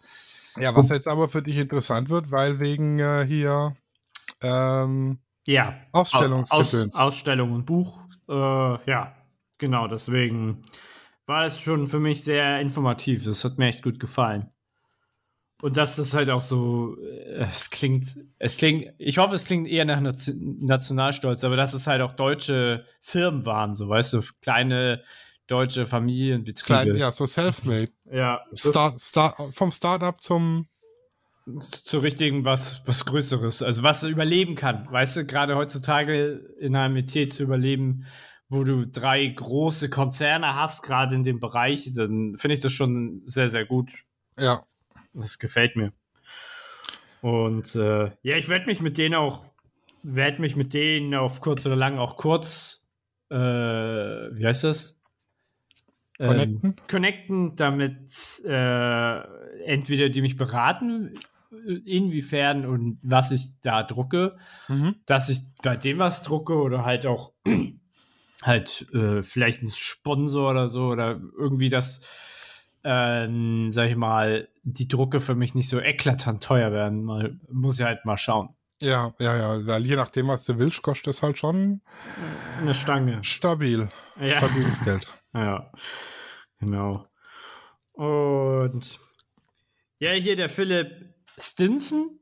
[0.60, 3.76] Ja, was jetzt aber für dich interessant wird, weil wegen äh, hier
[4.42, 5.76] ähm, Ja.
[5.92, 6.96] Ausstellungsgedöns.
[6.96, 8.00] Aus, Ausstellung und Buch.
[8.28, 9.16] Äh, ja,
[9.58, 10.64] genau, deswegen
[11.26, 13.24] war es schon für mich sehr informativ.
[13.26, 14.50] Das hat mir echt gut gefallen.
[15.62, 19.68] Und dass das halt auch so, äh, es klingt, es klingt, ich hoffe, es klingt
[19.68, 24.22] eher nach Nation- Nationalstolz, aber dass es halt auch deutsche Firmen waren, so weißt du,
[24.42, 25.04] kleine
[25.52, 26.84] deutsche Familienbetriebe.
[26.84, 27.92] Klein, ja, so self-made.
[28.12, 30.68] ja Start, Start, vom Startup zum
[31.60, 34.88] zu richtigen was, was Größeres, also was überleben kann.
[34.92, 38.06] Weißt du, gerade heutzutage in einem Metier zu überleben,
[38.48, 43.22] wo du drei große Konzerne hast, gerade in dem Bereich, dann finde ich das schon
[43.26, 43.92] sehr, sehr gut.
[44.38, 44.64] ja,
[45.14, 45.94] Das gefällt mir.
[47.22, 49.46] Und äh, ja, ich werde mich mit denen auch,
[50.04, 52.88] werde mich mit denen auf kurz oder lang auch kurz,
[53.30, 55.01] äh, wie heißt das?
[56.22, 56.76] Ähm, connecten.
[56.88, 59.20] connecten, damit äh,
[59.66, 61.14] entweder die mich beraten,
[61.86, 64.38] inwiefern und was ich da drucke,
[64.70, 64.96] Mhm.
[65.06, 67.34] dass ich bei dem was drucke oder halt auch
[68.42, 72.02] halt äh, vielleicht ein Sponsor oder so oder irgendwie das,
[72.84, 77.04] ähm, sag ich mal, die Drucke für mich nicht so eklatant teuer werden.
[77.04, 78.50] Mal, muss ich halt mal schauen.
[78.82, 81.82] Ja, ja, ja, weil je nachdem, was du willst, kostet es halt schon
[82.62, 83.24] Eine Stange.
[83.24, 83.90] stabil.
[84.20, 84.38] Ja.
[84.38, 85.08] Stabiles Geld.
[85.34, 85.72] Ja,
[86.60, 87.06] genau.
[87.94, 89.00] Und
[90.00, 92.20] ja, hier der Philipp Stinson,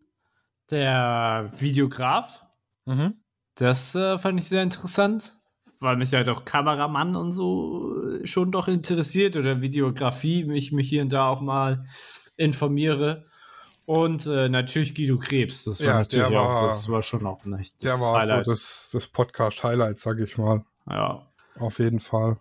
[0.70, 2.44] der Videograf,
[2.86, 3.22] Mhm.
[3.56, 5.38] das äh, fand ich sehr interessant,
[5.80, 10.90] weil mich halt auch Kameramann und so äh, schon doch interessiert oder Videografie, mich, mich
[10.90, 11.86] hier und da auch mal
[12.36, 13.26] informiere.
[13.86, 17.26] Und äh, natürlich Guido Krebs, das war Ja, natürlich der auch, war- das war schon
[17.26, 18.46] auch ein echtes Der war Highlight.
[18.46, 20.64] so das, das Podcast-Highlight, sag ich mal.
[20.88, 21.26] ja.
[21.58, 22.38] Auf jeden Fall.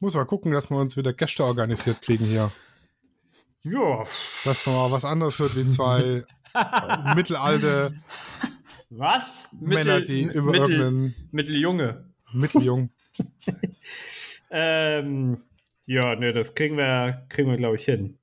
[0.00, 2.50] Muss mal gucken, dass wir uns wieder Gäste organisiert kriegen hier.
[3.62, 4.04] ja,
[4.44, 6.24] Dass man mal was anderes hört wie zwei
[7.16, 7.94] mittelalte
[8.90, 9.48] was?
[9.60, 12.04] Männer, die über Mittel, irgendeinen Mitteljunge.
[12.32, 12.90] Mitteljung.
[14.56, 15.38] Ähm,
[15.86, 18.18] ja, ne, das kriegen wir, kriegen wir, glaube ich, hin.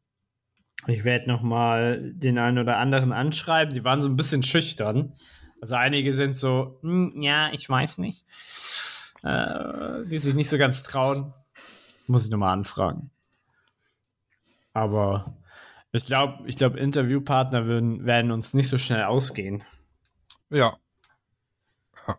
[0.88, 3.74] Ich werde noch mal den einen oder anderen anschreiben.
[3.74, 5.14] Die waren so ein bisschen schüchtern.
[5.60, 8.26] Also einige sind so, "Hm, ja, ich weiß nicht.
[9.24, 11.34] Äh, die sich nicht so ganz trauen.
[12.08, 13.12] Muss ich nochmal anfragen.
[14.74, 15.38] Aber
[15.92, 19.64] ich glaube, ich glaube, Interviewpartner würden, werden uns nicht so schnell ausgehen.
[20.50, 20.78] Ja.
[22.08, 22.18] Ja.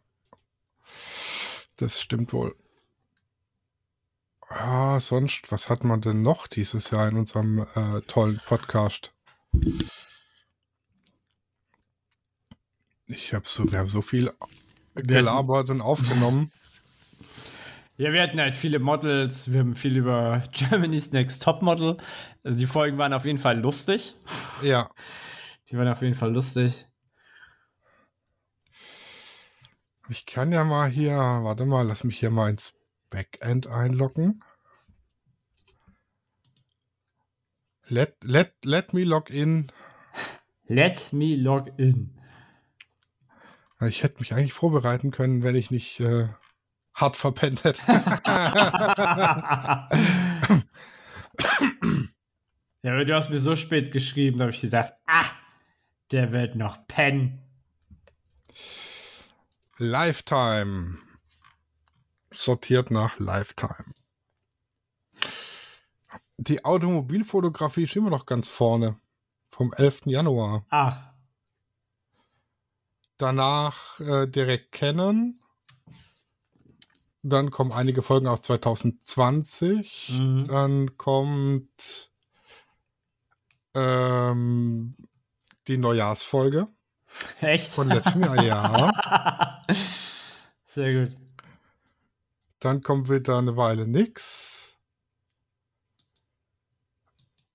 [1.76, 2.54] Das stimmt wohl.
[4.50, 9.14] Ja, sonst, was hat man denn noch dieses Jahr in unserem äh, tollen Podcast?
[13.06, 14.30] Ich habe so, wir haben so viel
[14.94, 16.50] gelabert und aufgenommen.
[17.98, 21.98] Ja, wir hatten halt viele Models, wir haben viel über Germany's Next Top Model.
[22.42, 24.14] Also die Folgen waren auf jeden Fall lustig.
[24.62, 24.88] Ja.
[25.70, 26.86] Die waren auf jeden Fall lustig.
[30.10, 32.74] Ich kann ja mal hier, warte mal, lass mich hier mal ins
[33.08, 34.42] Backend einloggen.
[37.86, 39.72] Let, let, let me log in.
[40.66, 42.20] Let me log in.
[43.80, 46.28] Ich hätte mich eigentlich vorbereiten können, wenn ich nicht äh,
[46.94, 47.82] hart verpennt hätte.
[52.82, 55.24] ja, aber du hast mir so spät geschrieben, da habe ich gedacht, ah,
[56.10, 57.40] der wird noch pennen.
[59.78, 60.98] Lifetime.
[62.30, 63.94] Sortiert nach Lifetime.
[66.38, 68.98] Die Automobilfotografie ist immer noch ganz vorne.
[69.50, 70.06] Vom 11.
[70.06, 70.64] Januar.
[70.70, 71.12] Ach.
[73.18, 75.41] Danach äh, direkt Canon.
[77.22, 80.18] Dann kommen einige Folgen aus 2020.
[80.18, 80.44] Mhm.
[80.48, 82.10] Dann kommt
[83.74, 84.96] ähm,
[85.68, 86.66] die Neujahrsfolge
[87.40, 87.68] Echt?
[87.72, 88.92] von letztem Jahr.
[89.68, 89.76] Ja.
[90.66, 91.16] Sehr gut.
[92.58, 94.78] Dann kommt wieder eine Weile nix.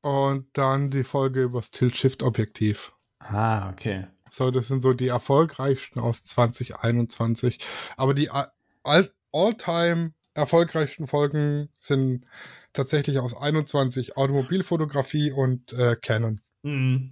[0.02, 2.94] Und dann die Folge über das Tilt-Shift-Objektiv.
[3.20, 4.08] Ah, okay.
[4.30, 7.60] So, das sind so die erfolgreichsten aus 2021.
[7.98, 12.26] Aber die all- all-time erfolgreichsten Folgen sind
[12.74, 16.42] tatsächlich aus 21 Automobilfotografie und äh, Canon.
[16.64, 17.10] Mhm.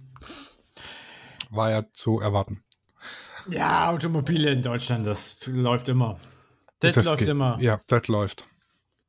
[1.50, 2.62] War ja zu erwarten.
[3.48, 6.18] Ja, Automobile in Deutschland, das läuft immer.
[6.80, 7.56] Das, läuft geht- immer.
[7.60, 8.46] Ja, das läuft.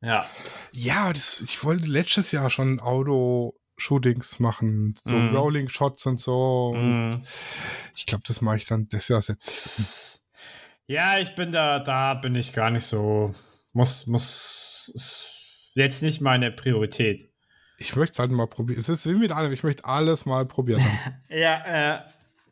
[0.02, 0.26] Ja.
[0.72, 5.36] Ja, das, ich wollte letztes Jahr schon Auto-Shootings machen, so Mhm.
[5.36, 6.68] Rolling Shots und so.
[6.76, 7.24] Und Mhm.
[7.96, 10.07] ich glaube, das mache ich dann das Jahr jetzt.
[10.88, 13.34] Ja, ich bin da, da bin ich gar nicht so,
[13.74, 15.30] muss, muss, ist
[15.76, 17.30] jetzt nicht meine Priorität.
[17.78, 18.80] Ich möchte es halt mal probieren.
[18.80, 20.82] Es ist wie mit allem, ich möchte alles mal probieren.
[21.30, 22.00] Ja, äh,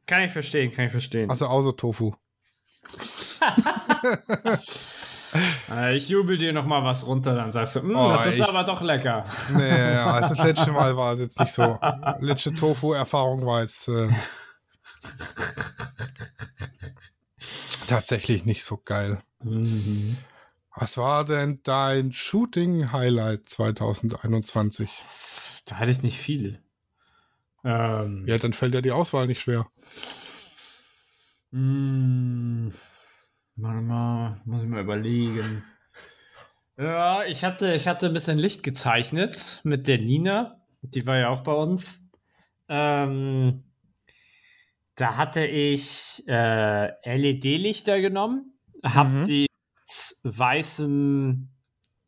[0.05, 1.29] kann ich verstehen, kann ich verstehen.
[1.29, 2.13] also außer Tofu.
[5.69, 8.35] Äh, ich jubel dir noch mal was runter, dann sagst du, "Mm, Oh, das ist
[8.37, 9.25] ich- aber doch lecker.
[9.53, 11.77] Nee, ja, also das letzte Mal war es jetzt nicht so.
[12.19, 14.07] Letzte Tofu-Erfahrung war jetzt äh,
[17.95, 19.21] tatsächlich nicht so geil.
[19.43, 20.17] Mhm.
[20.75, 24.89] Was war denn dein Shooting-Highlight 2021?
[25.65, 26.59] Da hatte ich nicht viele.
[27.63, 29.67] Ähm, Ja, dann fällt ja die Auswahl nicht schwer.
[31.51, 32.69] Mm,
[33.55, 35.63] Warte mal, muss ich mal überlegen.
[36.77, 40.59] Ja, ich hatte, ich hatte ein bisschen Licht gezeichnet mit der Nina.
[40.81, 42.03] Die war ja auch bei uns.
[42.67, 43.63] Ähm,
[44.95, 46.87] da hatte ich äh,
[47.17, 49.25] LED-Lichter genommen, hab Mhm.
[49.27, 49.47] die
[49.81, 51.49] mit weißem,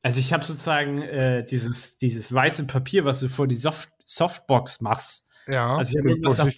[0.04, 4.82] also ich habe sozusagen äh, dieses, dieses weiße Papier, was du vor die Soft Softbox
[4.82, 5.28] machst.
[5.48, 6.50] Ja, Also ich irgendwas auf-.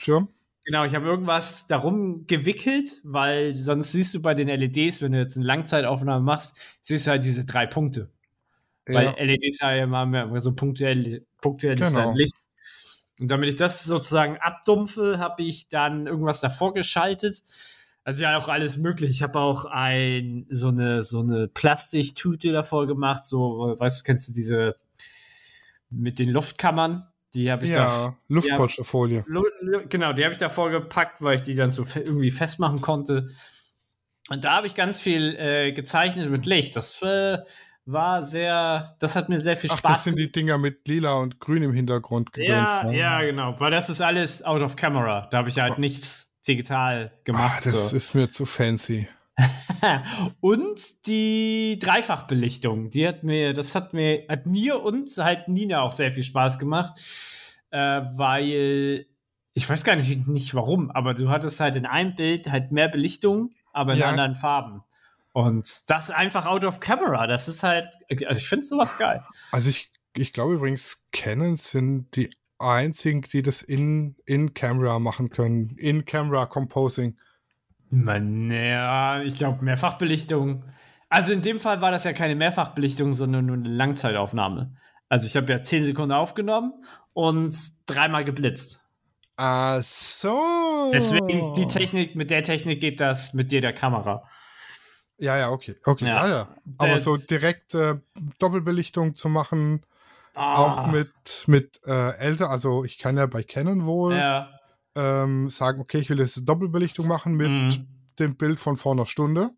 [0.66, 5.18] Genau, ich habe irgendwas darum gewickelt, weil sonst siehst du bei den LEDs, wenn du
[5.20, 8.12] jetzt eine Langzeitaufnahme machst, siehst du halt diese drei Punkte.
[8.86, 12.14] Weil Ja, LEDs haben ja immer so punktuell, punktuell ist Genau.
[12.14, 12.34] Licht.
[13.20, 17.44] Und damit ich das sozusagen abdumpfe, habe ich dann irgendwas davor geschaltet.
[18.04, 19.12] Also ja, auch alles möglich.
[19.12, 24.30] Ich habe auch ein, so eine, so eine Plastiktüte davor gemacht, so, weißt du, kennst
[24.30, 24.76] du diese
[25.90, 27.08] mit den Luftkammern?
[27.34, 29.24] Die habe ich da ja Luftpolsterfolie.
[29.28, 32.32] Lu- lu- Genau, die habe ich davor gepackt, weil ich die dann so fe irgendwie
[32.32, 33.30] festmachen konnte.
[34.30, 36.76] Und da habe ich ganz viel äh, gezeichnet mit Licht.
[36.76, 37.38] Das äh,
[37.92, 41.14] war sehr, das hat mir sehr viel Ach, Spaß das sind die Dinger mit lila
[41.14, 42.98] und grün im Hintergrund Ja, ne?
[42.98, 43.60] ja, genau.
[43.60, 45.28] Weil das ist alles out of camera.
[45.32, 47.64] Da habe ich halt nichts digital Ach, gemacht.
[47.66, 47.96] Ah, das so.
[47.98, 49.08] ist mir zu fancy.
[50.42, 55.94] und die Dreifachbelichtung, die hat mir, das hat mir, hat mir und halt Nina auch
[55.94, 57.00] sehr viel Spaß gemacht,
[57.72, 59.06] äh, weil
[59.54, 62.88] ich weiß gar nicht, nicht warum, aber du hattest halt in einem Bild halt mehr
[62.90, 64.10] Belichtung, aber in Ja.
[64.10, 64.84] anderen Farben.
[65.32, 67.88] Und das einfach out of camera, das ist halt,
[68.28, 69.24] also ich finde sowas geil.
[69.52, 75.30] Also ich, ich glaube übrigens, Canon sind die einzigen, die das in, in Camera machen
[75.30, 75.76] können.
[75.78, 77.18] In Camera Composing.
[77.90, 80.64] Man, ja, ich glaube Mehrfachbelichtung.
[81.10, 84.76] Also in dem Fall war das ja keine Mehrfachbelichtung, sondern nur eine Langzeitaufnahme.
[85.08, 86.74] Also ich habe ja 10 Sekunden aufgenommen
[87.14, 87.56] und
[87.88, 88.84] dreimal geblitzt.
[89.38, 90.92] Ach so.
[90.94, 94.24] Deswegen die Technik, mit der Technik geht das mit jeder Kamera.
[95.20, 95.76] Ja, ja, okay.
[95.86, 96.28] Okay, Ja.
[96.28, 96.56] ja, ja.
[96.78, 97.96] Aber so direkt äh,
[98.40, 99.84] Doppelbelichtung zu machen,
[100.36, 101.12] Ah, auch mit,
[101.48, 104.50] mit äh, älter, also ich kann ja bei Canon wohl Ja.
[104.96, 107.88] ähm, sagen, okay, ich will jetzt eine Doppelbelichtung machen mit Mhm.
[108.20, 109.50] dem Bild von vor einer Stunde.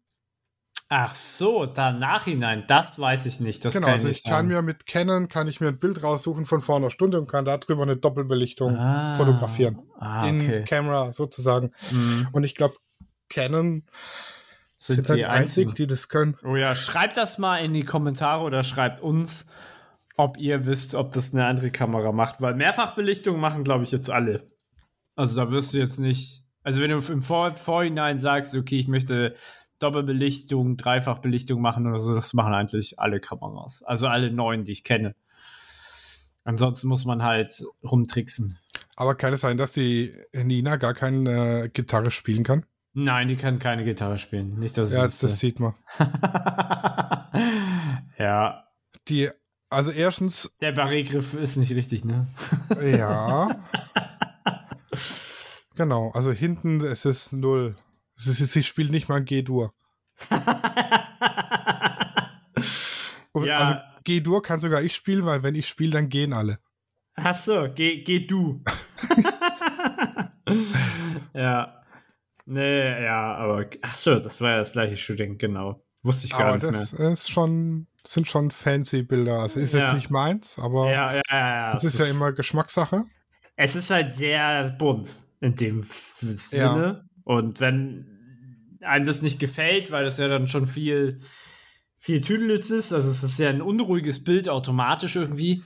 [0.90, 3.64] Ach so, da Nachhinein, das weiß ich nicht.
[3.64, 4.48] Das genau, kann also ich kann sagen.
[4.50, 7.46] mir mit Canon kann ich mir ein Bild raussuchen von vor einer Stunde und kann
[7.46, 9.80] darüber eine Doppelbelichtung Ah, fotografieren.
[10.00, 10.66] Ah, In okay.
[10.66, 11.72] Camera sozusagen.
[11.92, 12.28] Mhm.
[12.34, 12.76] Und ich glaube,
[13.30, 13.84] Canon
[14.84, 15.76] Sind sind, halt die einzigen.
[15.76, 16.36] die das können.
[16.44, 19.46] Oh ja, schreibt das mal in die Kommentare oder schreibt uns,
[20.18, 24.10] ob ihr wisst, ob das eine andere Kamera macht, weil Mehrfachbelichtung machen, glaube ich, jetzt
[24.10, 24.50] alle.
[25.16, 26.44] Also da wirst du jetzt nicht.
[26.64, 29.36] Also wenn du im Vor Vorhinein sagst, okay, ich möchte
[29.78, 33.84] Doppelbelichtung, Dreifachbelichtung machen oder so, das machen eigentlich alle Kameras.
[33.84, 35.14] Also alle neuen, die ich kenne.
[36.44, 38.58] Ansonsten muss man halt rumtricksen.
[38.96, 42.66] Aber kann es sein, dass die Nina gar keine äh, Gitarre spielen kann?
[42.94, 44.60] Nein, die kann keine Gitarre spielen.
[44.60, 45.28] Nicht, dass ich Ja, wüsste.
[45.28, 45.74] das sieht man.
[48.18, 48.66] ja,
[49.08, 49.30] Die,
[49.70, 52.28] also erstens, der Barré-Griff ist nicht richtig, ne?
[52.82, 53.50] ja.
[55.76, 57.76] genau, also hinten ist es null.
[58.18, 59.74] Es ist, sie spielt nicht mal G-Dur.
[63.34, 63.56] Ja.
[63.58, 66.60] Also G-Dur kann sogar ich spielen, weil wenn ich spiele, dann gehen alle.
[67.16, 68.62] Ach so, geh, geh du.
[71.34, 71.81] ja.
[72.52, 75.82] Nee, ja, aber ach so, das war ja das gleiche Shooting, genau.
[76.04, 76.82] Wusste ich gar Aber nicht mehr.
[76.82, 79.40] das ist schon, sind schon fancy Bilder.
[79.40, 79.86] Also ist Ja.
[79.86, 83.04] jetzt nicht meins, aber Ja, ja, ja, das ist ja immer Geschmackssache.
[83.56, 85.86] Es ist halt sehr bunt in dem.
[86.16, 87.06] Sinne.
[87.24, 91.20] Und wenn einem das nicht gefällt, weil das ja dann schon viel,
[92.00, 95.64] viel Tüdelitz ist, also es ist ja ein unruhiges Bild automatisch irgendwie,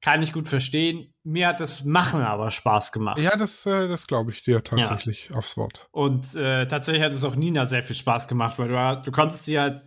[0.00, 1.12] kann ich gut verstehen.
[1.24, 3.18] Mir hat das Machen aber Spaß gemacht.
[3.18, 5.88] Ja, das, äh, das glaube ich dir tatsächlich aufs Wort.
[5.90, 9.46] Und äh, tatsächlich hat es auch Nina sehr viel Spaß gemacht, weil du, du konntest
[9.46, 9.80] dir halt,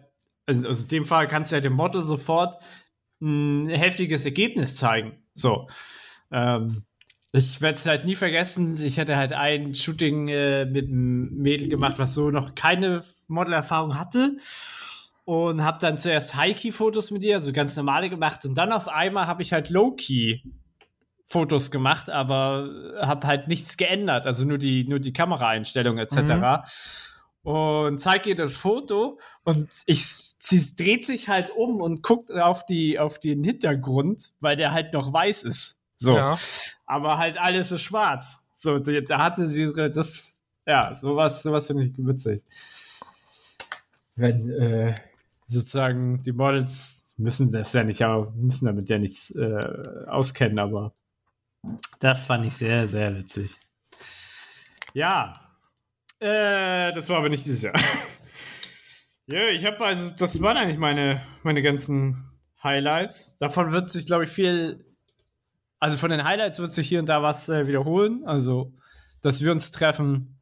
[0.45, 2.57] also, also in dem Fall kannst du ja dem Model sofort
[3.21, 5.23] ein heftiges Ergebnis zeigen.
[5.33, 5.67] So.
[6.31, 6.83] Ähm,
[7.33, 8.81] ich werde es halt nie vergessen.
[8.81, 13.97] Ich hatte halt ein Shooting äh, mit einem Mädel gemacht, was so noch keine Modelerfahrung
[13.97, 14.37] hatte.
[15.31, 18.43] Und habe dann zuerst High-Key-Fotos mit ihr, also ganz normale gemacht.
[18.43, 20.41] Und dann auf einmal habe ich halt Low-Key
[21.25, 22.69] Fotos gemacht, aber
[22.99, 26.67] habe halt nichts geändert, also nur die, nur die Kameraeinstellung etc.
[27.43, 32.65] Und zeige ihr das Foto und ich, sie dreht sich halt um und guckt auf,
[32.65, 35.79] die, auf den Hintergrund, weil der halt noch weiß ist.
[35.95, 36.13] So.
[36.13, 36.37] Ja.
[36.85, 38.41] Aber halt alles ist schwarz.
[38.53, 40.33] So, da hatte sie das,
[40.67, 42.43] ja, sowas, sowas finde ich witzig.
[44.17, 44.93] Wenn äh,
[45.51, 50.93] sozusagen die Models müssen das ja nicht, aber müssen damit ja nichts äh, auskennen, aber
[51.99, 53.57] das fand ich sehr, sehr witzig.
[54.93, 55.33] Ja,
[56.19, 57.73] äh, das war aber nicht dieses Jahr.
[59.27, 62.31] ja, ich habe also, das waren eigentlich meine, meine ganzen
[62.63, 63.37] Highlights.
[63.39, 64.85] Davon wird sich, glaube ich, viel,
[65.79, 68.23] also von den Highlights wird sich hier und da was äh, wiederholen.
[68.25, 68.73] Also,
[69.21, 70.39] dass wir uns treffen,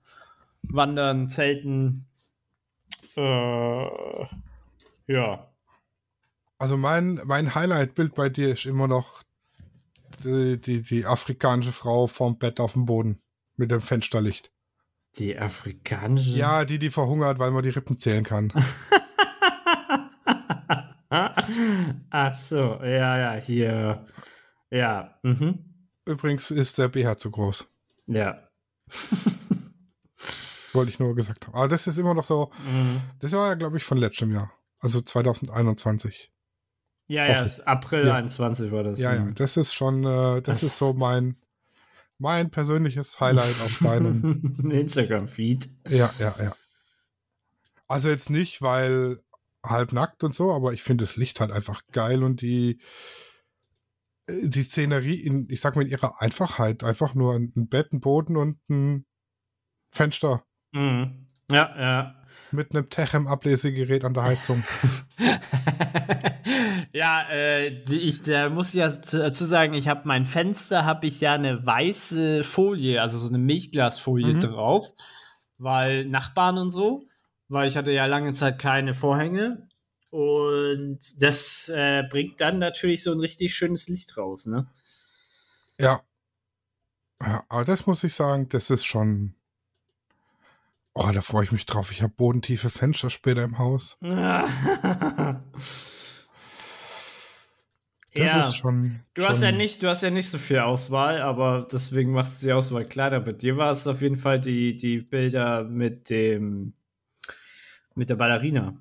[0.63, 2.05] wandern, zelten.
[3.15, 3.87] Äh,
[5.09, 5.51] ja.
[6.57, 9.23] Also mein, mein Highlight-Bild bei dir ist immer noch
[10.23, 13.21] die, die, die afrikanische Frau vorm Bett auf dem Boden
[13.55, 14.51] mit dem Fensterlicht.
[15.17, 16.31] Die afrikanische.
[16.31, 18.51] Ja, die, die verhungert, weil man die Rippen zählen kann.
[21.09, 24.05] Ach so, ja, ja, hier.
[24.69, 25.65] Ja, mhm.
[26.05, 27.67] Übrigens ist der BH zu groß.
[28.05, 28.47] Ja.
[30.73, 31.55] Wollte ich nur gesagt haben.
[31.55, 32.51] Aber das ist immer noch so.
[32.63, 33.01] Mhm.
[33.19, 34.51] Das war ja, glaube ich, von letztem Jahr.
[34.79, 36.31] Also 2021.
[37.07, 38.15] Ja, ja, April Ja.
[38.15, 38.99] 21 war das.
[38.99, 41.35] Ja, ja, das ist schon, äh, das, Das- ist so mein,
[42.19, 44.69] mein persönliches Highlight auf deinem.
[44.71, 45.69] Instagram-Feed.
[45.89, 46.55] ja, ja, ja.
[47.87, 49.19] Also jetzt nicht, weil
[49.65, 52.79] halbnackt und so, aber ich finde das Licht halt einfach geil und die,
[54.27, 56.83] äh, die Szenerie in, ich sag mal, in ihrer Einfachheit.
[56.83, 59.05] Einfach nur ein ein Bett, ein Boden und ein
[59.91, 61.25] Fenster Mhm.
[61.51, 62.18] Ja, ja.
[62.51, 64.63] Mit einem Techem-Ablesegerät an der Heizung.
[66.93, 71.21] ja, äh, ich da muss ja zu- dazu sagen, ich habe mein Fenster, habe ich
[71.21, 74.41] ja eine weiße Folie, also so eine Milchglasfolie Mhm.
[74.41, 74.93] drauf,
[75.57, 77.07] weil Nachbarn und so,
[77.47, 79.67] weil ich hatte ja lange Zeit keine Vorhänge
[80.09, 84.67] und das äh, bringt dann natürlich so ein richtig schönes Licht raus, ne?
[85.79, 86.01] Ja.
[87.21, 87.43] ja.
[87.49, 89.35] Aber das muss ich sagen, das ist schon.
[90.93, 91.91] Oh, da freue ich mich drauf.
[91.91, 93.97] Ich habe bodentiefe Fenster später im Haus.
[98.15, 98.39] Das ja.
[98.39, 99.01] ist schon.
[99.13, 102.41] Du schon, hast ja nicht, du hast ja nicht so viel Auswahl, aber deswegen machst
[102.41, 103.19] du die Auswahl kleiner.
[103.19, 106.73] Bei dir war es auf jeden Fall die, die Bilder mit dem
[107.95, 108.75] mit der Ballerina.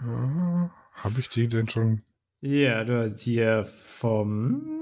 [0.00, 2.02] Ja, habe ich die denn schon?
[2.40, 4.79] Ja, du hast hier vom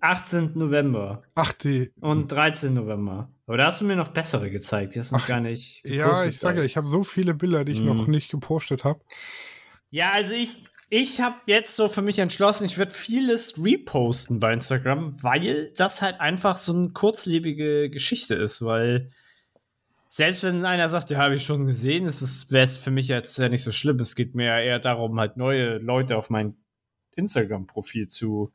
[0.00, 0.52] 18.
[0.54, 1.90] November Ach, die.
[2.00, 2.72] und 13.
[2.74, 3.30] November.
[3.46, 4.94] Aber da hast du mir noch bessere gezeigt.
[4.94, 5.84] Die hast du noch Ach, gar nicht.
[5.86, 7.86] Ja, gepostet ich sag ja, ich habe so viele Bilder, die ich Mhm.
[7.86, 9.00] noch nicht gepostet habe.
[9.90, 10.56] Ja, also ich,
[10.88, 16.00] ich habe jetzt so für mich entschlossen, ich werde vieles reposten bei Instagram, weil das
[16.02, 19.10] halt einfach so eine kurzlebige Geschichte ist, weil
[20.08, 23.48] selbst wenn einer sagt, ja, habe ich schon gesehen, wäre es für mich jetzt ja
[23.48, 24.00] nicht so schlimm.
[24.00, 26.56] Es geht mir ja eher darum, halt neue Leute auf mein
[27.14, 28.52] Instagram-Profil zu,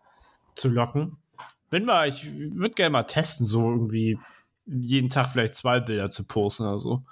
[0.56, 1.18] zu locken.
[1.70, 4.20] Bin mal, ich würde gerne mal testen, so irgendwie
[4.66, 7.03] jeden Tag vielleicht zwei Bilder zu posten oder so.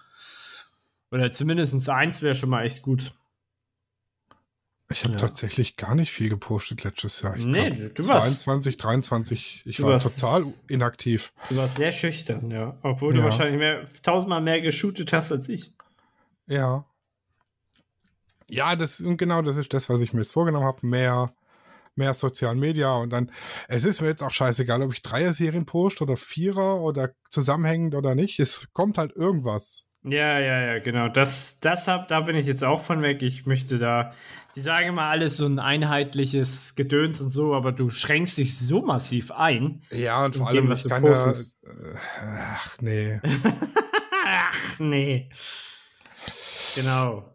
[1.11, 3.13] Oder zumindest eins wäre schon mal echt gut.
[4.91, 5.19] Ich habe Ja.
[5.19, 7.35] tatsächlich gar nicht viel gepostet letztes Jahr.
[7.35, 9.63] Ich Nee, glaub, du- du warst- 22, 23.
[9.65, 11.33] Ich war warst- total inaktiv.
[11.49, 12.77] Du warst sehr schüchtern, ja.
[12.83, 13.19] Obwohl Ja.
[13.19, 15.73] du wahrscheinlich mehr, tausendmal mehr geshootet hast als ich.
[16.47, 16.85] Ja.
[18.47, 20.85] Ja, das und genau das ist das, was ich mir jetzt vorgenommen habe.
[20.85, 21.33] Mehr,
[21.95, 23.31] mehr Sozial Media und dann,
[23.67, 28.15] es ist mir jetzt auch scheißegal, ob ich Dreier-Serien poste oder Vierer oder zusammenhängend oder
[28.15, 28.39] nicht.
[28.39, 29.85] Es kommt halt irgendwas.
[30.05, 31.07] Ja, ja, ja, genau.
[31.07, 33.21] Das, das hab, da bin ich jetzt auch von weg.
[33.21, 34.13] Ich möchte da,
[34.55, 36.33] die sagen immer alles so ein einheitlich
[36.75, 39.81] Gedöns und so, aber du schränkst dich so massiv ein.
[39.91, 41.31] Ja, und vor In dem, allem, was ich du kann ja.
[41.31, 43.21] äh, Ach, nee.
[44.25, 45.29] Ach, nee.
[46.75, 47.32] Genau.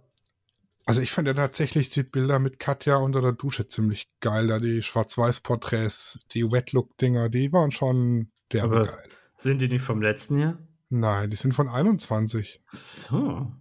[0.88, 4.46] Also ich fand ja tatsächlich die Bilder mit Katja unter der Dusche ziemlich geil.
[4.46, 9.10] Da die Schwarz-Weiß-Porträts, die Wet-Look-Dinger, die waren schon derbe Aber- geil.
[9.36, 10.58] Sind die nicht vom letzten Jahr?
[10.88, 12.62] Nein, die sind von 21.
[12.72, 13.52] So.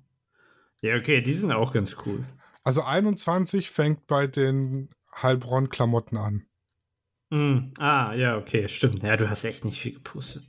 [0.79, 2.23] Ja, okay, die sind auch ganz cool.
[2.63, 4.89] Also 21 fängt bei den
[5.21, 6.45] Heilbronn-Klamotten an.
[7.29, 9.03] Mm, ah, ja, okay, stimmt.
[9.03, 10.43] Ja, du hast echt nicht viel gepostet.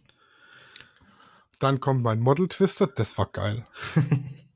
[1.59, 3.67] Dann kommt mein Model Twister, das war geil.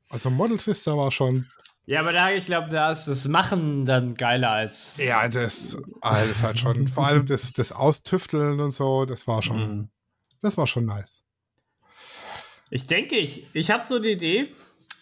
[0.09, 1.47] Also Model Twister war schon,
[1.85, 4.97] Ja, aber da, ich glaube, da ist das Machen dann geiler als.
[4.97, 9.57] ja, das, alles halt schon, vor allem das, das Austüfteln und so, das war schon,
[9.57, 9.89] Mhm.
[10.41, 11.25] das war schon nice.
[12.69, 14.53] Ich denke, ich, ich habe so die Idee.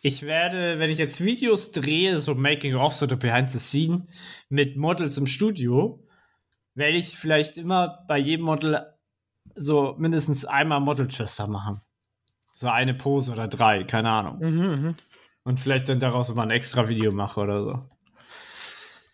[0.01, 4.07] Ich werde, wenn ich jetzt Videos drehe, so Making-ofs oder Behind the Scene
[4.49, 6.03] mit Models im Studio,
[6.73, 8.87] werde ich vielleicht immer bei jedem Model
[9.55, 11.81] so mindestens einmal Model-Twister machen.
[12.51, 14.39] So eine Pose oder drei, keine Ahnung.
[14.39, 14.95] Mhm,
[15.43, 17.89] Und vielleicht dann daraus mal ein extra Video mache oder so.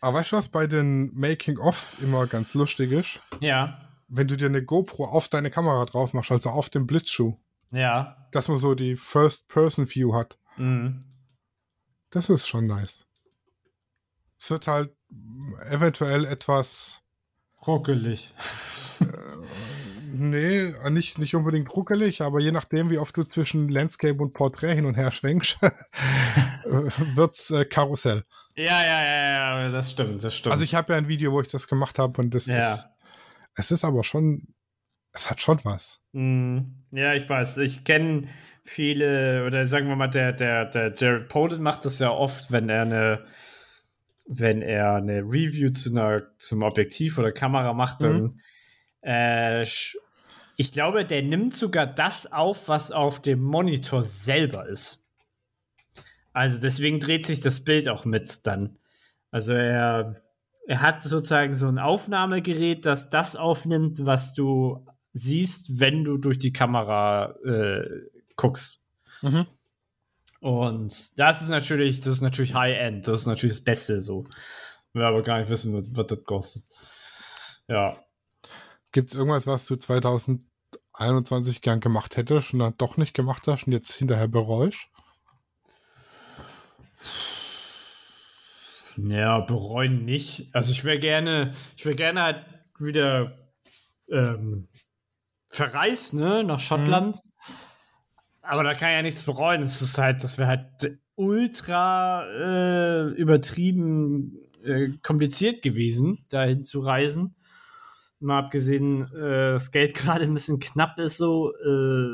[0.01, 3.19] Aber weißt du, was bei den Making-ofs immer ganz lustig ist?
[3.39, 7.37] Ja, Wenn du dir eine GoPro auf deine Kamera drauf machst, also auf dem Blitzschuh,
[7.71, 8.27] ja.
[8.31, 10.37] dass man so die First-Person-View hat.
[10.57, 11.03] Mhm.
[12.09, 13.07] Das ist schon nice.
[14.39, 14.95] Es wird halt
[15.69, 17.01] eventuell etwas,
[17.65, 18.31] Ruckelig.
[20.17, 24.75] Nee, nicht, nicht unbedingt ruckelig, aber je nachdem, wie oft du zwischen Landscape und Porträt
[24.75, 25.57] hin und her schwenkst,
[27.15, 28.23] wird's äh, Karussell.
[28.55, 30.51] Ja, ja, ja, ja, das stimmt, das stimmt.
[30.53, 32.57] Also ich habe ja ein Video, wo ich das gemacht habe und das Ja.
[32.57, 32.87] ist,
[33.55, 34.47] es ist aber schon,
[35.13, 35.99] es hat schon was.
[36.13, 36.59] Mm,
[36.91, 37.57] Ja, ich weiß.
[37.59, 38.27] Ich kenne
[38.63, 42.69] viele, oder sagen wir mal, der, der, der Jared Poden macht das ja oft, wenn
[42.69, 43.25] er eine,
[44.25, 48.41] wenn er eine Review zu einer, zum Objektiv oder Kamera macht, dann
[49.01, 49.95] äh, sch-
[50.57, 55.07] ich glaube, der nimmt sogar das auf, was auf dem Monitor selber ist.
[56.33, 58.77] Also deswegen dreht sich das Bild auch mit dann.
[59.29, 60.19] Also er,
[60.67, 66.39] er hat sozusagen so ein Aufnahmegerät, das das aufnimmt, was du siehst, wenn du durch
[66.39, 67.87] die Kamera äh,
[68.35, 68.81] guckst.
[70.39, 74.25] Und das ist natürlich, das ist natürlich High-End, das ist natürlich das Beste so.
[74.93, 76.63] Wir aber gar nicht wissen, was, was das kostet.
[77.67, 77.93] Ja.
[78.91, 83.67] Gibt es irgendwas, was du 2021 gern gemacht hättest und dann doch nicht gemacht hast
[83.67, 84.89] und jetzt hinterher bereust?
[88.97, 90.49] Ja, bereuen nicht.
[90.53, 92.45] Also ich wäre gerne, ich wäre gerne halt
[92.79, 93.37] wieder
[94.09, 94.67] ähm,
[95.49, 97.21] verreist, ne, nach Schottland.
[98.41, 99.63] Aber da kann ich ja nichts bereuen.
[99.63, 107.35] Es ist halt, das wäre halt ultra äh, übertrieben äh, kompliziert gewesen, dahin zu reisen.
[108.19, 112.11] Mal abgesehen, äh, das Geld gerade ein bisschen knapp ist, so, äh,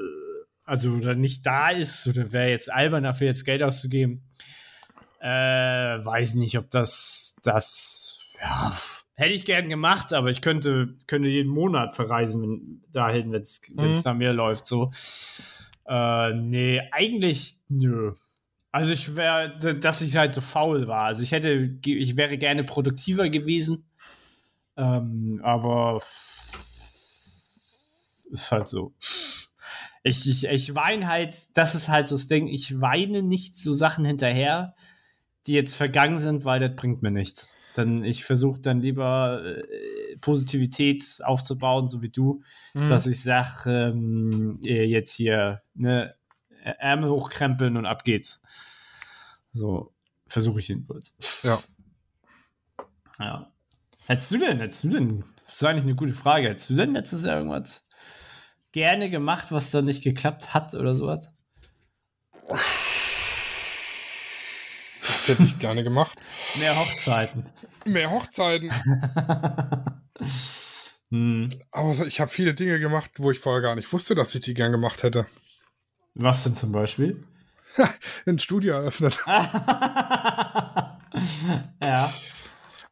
[0.66, 4.24] also oder nicht da ist, oder wäre jetzt albern, dafür jetzt Geld auszugeben.
[5.20, 8.76] Äh, weiß nicht, ob das, das, ja,
[9.16, 13.62] hätte ich gern gemacht, aber ich könnte, könnte jeden Monat verreisen wenn, dahin, wenn es
[13.70, 14.02] Mhm.
[14.04, 14.92] nach mir läuft, so.
[15.88, 18.14] Äh, nee, eigentlich, nö.
[18.72, 21.06] Also ich wäre, dass ich halt so faul war.
[21.06, 23.86] Also ich hätte, ich wäre gerne produktiver gewesen.
[24.78, 26.02] Ähm, aber
[28.32, 28.94] ist halt so.
[30.04, 33.74] Ich, ich, ich weine halt, das ist halt so das Ding, ich weine nicht so
[33.74, 34.76] Sachen hinterher,
[35.48, 37.54] die jetzt vergangen sind, weil das bringt mir nichts.
[37.76, 42.44] Dann ich versuche dann lieber äh, Positivität aufzubauen, so wie du,
[42.74, 42.90] Mhm.
[42.90, 46.16] dass ich sage, ähm, äh, jetzt hier ne,
[46.64, 48.42] Ärmel hochkrempeln und ab geht's.
[49.52, 49.94] So
[50.28, 51.14] versuche ich jedenfalls.
[51.44, 51.60] Ja.
[53.20, 53.53] Ja.
[54.06, 56.94] Hättest du denn, hättest du denn, das ist eigentlich eine gute Frage, hättest du denn
[56.94, 57.88] letztes Jahr irgendwas
[58.74, 61.32] gerne gemacht, was dann nicht geklappt hat oder sowas?
[65.02, 66.18] Das hätte ich gerne gemacht.
[66.56, 67.46] Mehr Hochzeiten.
[67.86, 68.72] Mehr Hochzeiten.
[71.10, 71.50] hm.
[71.72, 74.54] Aber ich habe viele Dinge gemacht, wo ich vorher gar nicht wusste, dass ich die
[74.54, 75.28] gern gemacht hätte.
[76.16, 77.24] Was denn zum Beispiel?
[78.26, 79.18] Ein Studio eröffnet.
[81.82, 82.14] ja.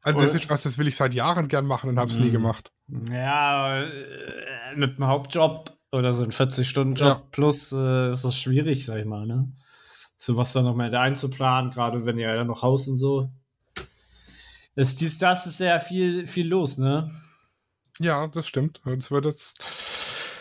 [0.04, 2.28] Also das ist was, das will ich seit Jahren gern machen und habe es nie
[2.30, 2.32] Mhm.
[2.34, 2.72] gemacht.
[3.12, 7.28] Ja, äh, mit einem Hauptjob oder so ein 40-Stunden-Job Ja.
[7.32, 9.52] plus äh, ist das schwierig, sag ich mal, ne?
[10.18, 13.30] So was dann noch mal einzuplanen, gerade wenn ihr ja noch Haus und so.
[14.76, 17.12] Das, dies, das ist ja viel, viel los, ne?
[17.99, 18.82] Ja, das stimmt.
[18.86, 19.62] Es wird jetzt,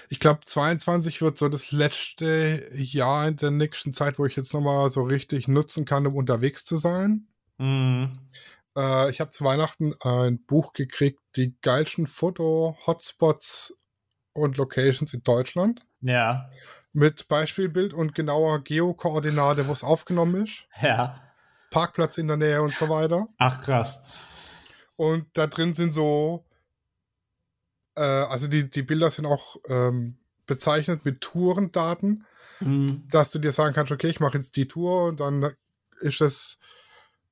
[0.09, 4.55] ich glaube, 22 wird so das letzte Jahr in der nächsten Zeit, wo ich jetzt
[4.55, 7.27] nochmal so richtig nutzen kann, um unterwegs zu sein.
[7.59, 8.13] Mhm.
[8.81, 13.77] Äh, ich habe zu Weihnachten ein Buch gekriegt, die geilsten Foto-Hotspots
[14.33, 15.83] und Locations in Deutschland.
[16.01, 16.49] Ja,
[16.93, 20.67] Mit Beispielbild und genauer Geokoordinate, wo es aufgenommen ist.
[20.83, 21.21] ja.
[21.71, 23.29] Parkplatz in der Nähe und so weiter.
[23.39, 24.01] Ach, krass.
[24.97, 26.45] Und da drin sind so,
[27.97, 32.25] äh, also die, die Bilder sind auch ähm, bezeichnet mit Tourendaten,
[32.63, 33.09] Mhm.
[33.11, 35.55] dass du dir sagen kannst, okay, ich mache jetzt die Tour und dann
[36.01, 36.59] ist es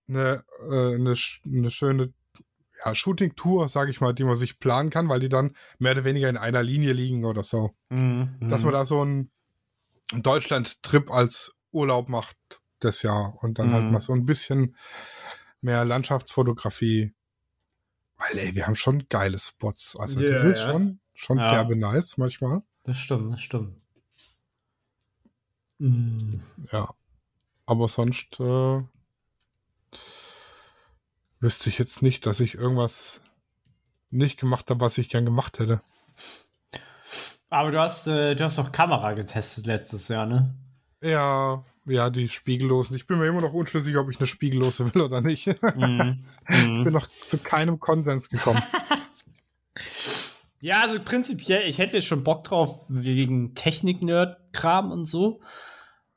[0.09, 2.12] eine, äh, eine, sch- eine schöne
[2.84, 6.04] ja, Shooting-Tour, sage ich mal, die man sich planen kann, weil die dann mehr oder
[6.04, 7.74] weniger in einer Linie liegen oder so.
[7.88, 8.36] Mhm.
[8.48, 9.30] Dass man da so einen
[10.12, 12.36] Deutschland-Trip als Urlaub macht
[12.80, 13.92] das Jahr und dann halt Mhm.
[13.92, 14.76] mal so ein bisschen
[15.61, 17.12] mehr Landschaftsfotografie.
[18.16, 19.96] Weil, ey, wir haben schon geile Spots.
[19.98, 20.72] Also, Ja, das ist ja.
[20.72, 21.50] schon, schon Ja.
[21.50, 22.62] derbe nice manchmal.
[22.84, 23.76] Das stimmt, das stimmt.
[25.78, 26.40] Mhm.
[26.72, 26.94] Ja.
[27.66, 28.82] Aber sonst äh,
[31.41, 33.20] wüsste ich jetzt nicht, dass ich irgendwas
[34.11, 35.80] nicht gemacht habe, was ich gern gemacht hätte.
[37.51, 40.55] Aber du hast, äh, du hast doch Kamera getestet letztes Jahr, ne?
[41.03, 42.97] Ja, ja, die Spiegellosen.
[42.97, 45.47] Ich bin mir immer noch unschlüssig, ob ich eine Spiegellose will oder nicht.
[45.62, 46.24] Ich Mhm.
[46.49, 46.93] bin Mhm.
[46.93, 48.62] noch zu keinem Konsens gekommen.
[50.61, 55.41] Ja, also prinzipiell, ich hätte schon Bock drauf wegen Technik-Nerd-Kram und so.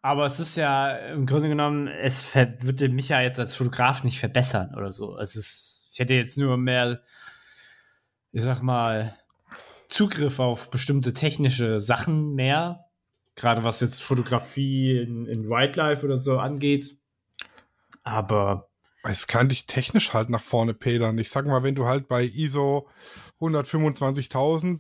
[0.01, 4.19] Aber es ist ja im Grunde genommen, es würde mich ja jetzt als Fotograf nicht
[4.19, 5.17] verbessern oder so.
[5.17, 7.01] Es ist, ich hätte jetzt nur mehr,
[8.31, 9.15] ich sag mal,
[9.87, 12.85] Zugriff auf bestimmte technische Sachen mehr.
[13.35, 16.97] Gerade was jetzt Fotografie in, in Wildlife oder so angeht.
[18.03, 18.69] Aber
[19.03, 21.17] Es kann dich technisch halt nach vorne pedern.
[21.19, 22.87] Ich sag mal, wenn du halt bei ISO
[23.39, 24.79] 125.000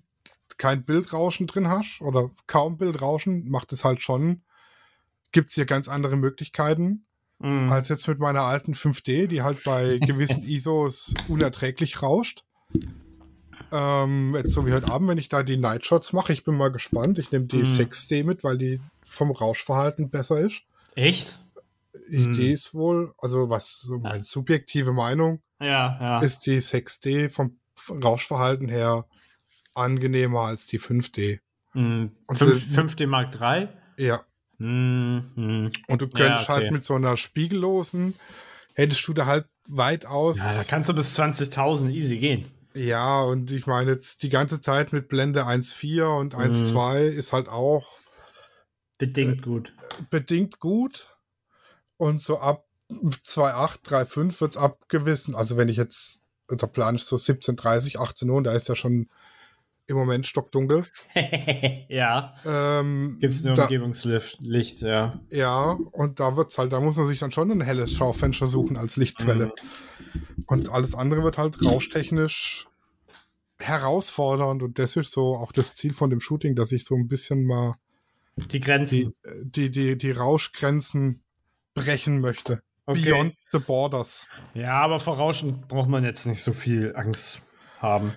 [0.57, 4.43] kein Bildrauschen drin hast oder kaum Bildrauschen, macht es halt schon,
[5.31, 7.05] gibt es hier ganz andere Möglichkeiten
[7.39, 12.43] mh, als jetzt mit meiner alten 5D, die halt bei gewissen ISOs unerträglich rauscht.
[13.71, 16.71] Ähm, jetzt so wie heute Abend, wenn ich da die Nightshots mache, ich bin mal
[16.71, 17.19] gespannt.
[17.19, 17.63] Ich nehme die Mhm.
[17.63, 20.63] 6D mit, weil die vom Rauschverhalten besser ist.
[20.95, 21.39] echt?
[22.09, 22.33] Ich, Mhm.
[22.33, 26.19] Die ist wohl, also was so meine subjektive Meinung, Ja, ja.
[26.19, 27.57] ist die 6D vom
[27.89, 29.05] Rauschverhalten her
[29.73, 31.39] angenehmer als die 5D.
[31.73, 33.69] Mh, Und fünf- das- 5D Mark III?
[33.97, 34.25] Ja.
[34.61, 35.71] Mhm.
[35.87, 36.53] Und du Ja, könntest okay.
[36.53, 38.15] halt mit so einer spiegellosen,
[38.73, 40.37] hättest du da halt weitaus.
[40.37, 42.47] Ja, da kannst du bis 20.000 easy gehen.
[42.73, 46.39] Ja, und ich meine jetzt die ganze Zeit mit Blende 1.4 und Mhm.
[46.39, 47.85] 1.2 ist halt auch
[48.97, 49.73] Bedingt gut.
[50.09, 51.17] bedingt gut.
[51.97, 55.35] Und so ab 2.8, 3.5 wird es abgewissen.
[55.35, 58.75] Also wenn ich jetzt, der Plan ist so 17.30, 18 Uhr, und da ist ja
[58.75, 59.09] schon
[59.91, 60.85] im Moment stockdunkel.
[61.87, 62.35] ja.
[62.45, 65.19] Ähm, Gibt es nur da, Umgebungslicht, Licht, ja.
[65.29, 68.77] Ja, und da wird's halt, da muss man sich dann schon ein helles Schaufenster suchen
[68.77, 69.47] als Lichtquelle.
[70.13, 70.43] Mhm.
[70.47, 72.67] Und alles andere wird halt rauschtechnisch
[73.59, 77.07] herausfordernd und das ist so auch das Ziel von dem Shooting, dass ich so ein
[77.07, 77.75] bisschen mal
[78.37, 79.13] Die die, Grenzen.
[79.43, 81.23] die, die, die Rauschgrenzen
[81.73, 82.61] brechen möchte.
[82.85, 83.01] Okay.
[83.01, 84.27] Beyond the Borders.
[84.53, 87.41] Ja, aber vor Rauschen braucht man jetzt nicht so viel Angst
[87.79, 88.13] haben.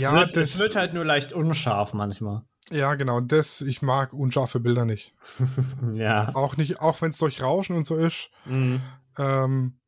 [0.00, 2.42] Ja, es, wird, das, es wird halt nur leicht unscharf manchmal.
[2.70, 3.20] ja, genau.
[3.20, 5.14] Das, ich mag unscharfe Bilder nicht.
[5.94, 6.30] ja.
[6.34, 8.30] Auch nicht, auch wenn es durch Rauschen und so ist.
[8.44, 8.80] Mhm.
[9.18, 9.78] Ähm,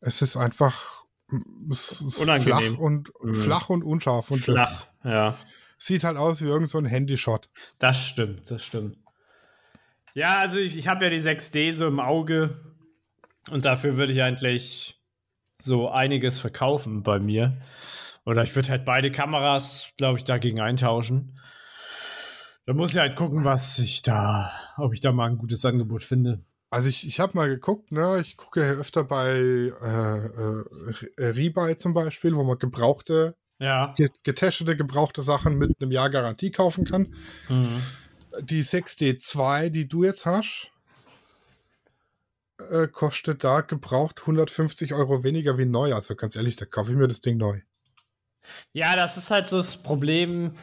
[0.00, 1.02] es ist einfach
[1.70, 2.74] es ist Unangenehm.
[2.74, 3.34] flach und Mhm.
[3.34, 4.68] flach und unscharf und Flach.
[4.68, 5.38] das Ja.
[5.78, 7.48] sieht halt aus wie irgend so ein Handyshot.
[7.78, 8.98] Das stimmt, das stimmt.
[10.14, 12.52] Ja, also ich, ich habe ja die 6D so im Auge
[13.50, 15.00] und dafür würde ich eigentlich
[15.56, 17.56] so einiges verkaufen bei mir.
[18.24, 21.38] Oder ich würde halt beide Kameras, glaube ich, dagegen eintauschen.
[22.66, 26.02] Da muss ich halt gucken, was ich da, ob ich da mal ein gutes Angebot
[26.02, 26.40] finde.
[26.70, 28.20] Also ich, ich habe mal geguckt, ne?
[28.20, 30.26] Ich gucke ja öfter bei äh,
[31.18, 33.94] äh, Rebuy zum Beispiel, wo man gebrauchte, Ja.
[34.22, 37.14] getestete, gebrauchte Sachen mit einem Jahr Garantie kaufen kann.
[37.48, 37.82] Mhm.
[38.40, 40.70] Die 6D2, die du jetzt hast,
[42.70, 45.92] äh, kostet da gebraucht 150 Euro weniger wie neu.
[45.94, 47.60] Also ganz ehrlich, da kaufe ich mir das Ding neu.
[48.72, 50.56] Ja, das ist halt so das Problem.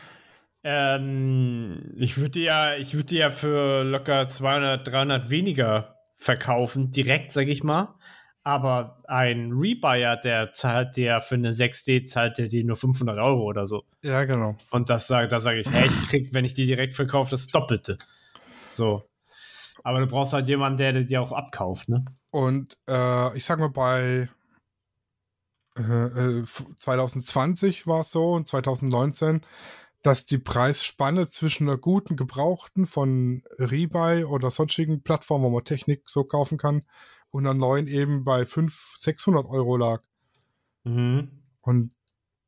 [0.63, 7.47] Ähm, ich würde ja, ich würde ja für locker 200, 300 weniger verkaufen, direkt, sag
[7.47, 7.95] ich mal.
[8.43, 13.43] Aber ein Rebuyer, der zahlt der für eine 6D, zahlt der die nur 500 Euro
[13.43, 13.83] oder so.
[14.03, 14.55] Ja, genau.
[14.71, 17.47] Und das sage da sage ich, hey, ich krieg, wenn ich die direkt verkaufe, das
[17.47, 17.97] Doppelte.
[18.69, 19.03] So.
[19.83, 22.03] Aber du brauchst halt jemanden, der die dir auch abkauft, ne?
[22.31, 24.29] Und äh, ich sag mal, bei
[25.79, 26.43] äh, äh,
[26.79, 29.41] 2020 war es so und 2019,
[30.01, 36.03] dass die Preisspanne zwischen einer guten Gebrauchten von Rebuy oder sonstigen Plattformen, wo man Technik
[36.07, 36.83] so kaufen kann,
[37.31, 40.01] und einer neuen eben bei 500, 600 Euro lag.
[40.83, 41.29] Mhm.
[41.61, 41.91] Und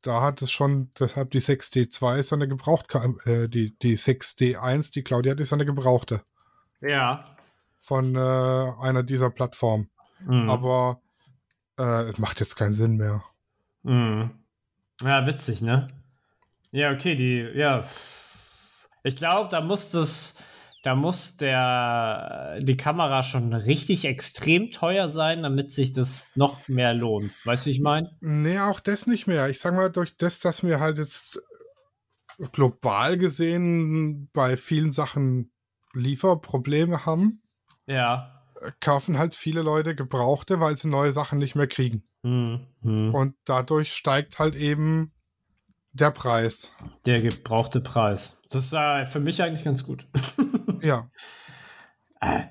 [0.00, 5.02] da hat es schon, deshalb die 6D2 ist eine gebrauchte, äh, die, die 6D1, die
[5.02, 6.22] Claudia hat, ist eine gebrauchte
[6.80, 7.36] Ja.
[7.78, 9.90] von äh, einer dieser Plattformen.
[10.26, 10.48] Mhm.
[10.48, 11.01] Aber
[11.82, 13.24] äh, macht jetzt keinen Sinn mehr.
[13.82, 14.30] Mhm.
[15.02, 15.88] Ja, witzig, ne?
[16.70, 17.84] Ja, okay, die, ja.
[19.02, 20.42] Ich glaube, da muss das,
[20.84, 26.94] da muss der, die Kamera schon richtig extrem teuer sein, damit sich das noch mehr
[26.94, 27.34] lohnt.
[27.44, 28.16] Weißt du, wie ich meine?
[28.20, 29.48] Nee, auch das nicht mehr.
[29.48, 31.42] Ich sag mal, durch das, dass wir halt jetzt
[32.52, 35.50] global gesehen bei vielen Sachen
[35.94, 37.42] Lieferprobleme haben,
[37.86, 38.41] Ja.
[38.80, 42.04] Kaufen halt viele Leute Gebrauchte, weil sie neue Sachen nicht mehr kriegen.
[42.22, 43.14] Mhm.
[43.14, 45.12] Und dadurch steigt halt eben
[45.92, 46.74] der Preis.
[47.04, 48.42] Der gebrauchte Preis.
[48.50, 50.06] Das ist äh, für mich eigentlich ganz gut.
[50.82, 51.08] Ja.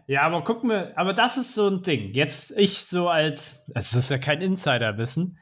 [0.07, 2.13] Ja, aber guck mir, aber das ist so ein Ding.
[2.13, 5.37] Jetzt ich so als, es ist ja kein Insiderwissen,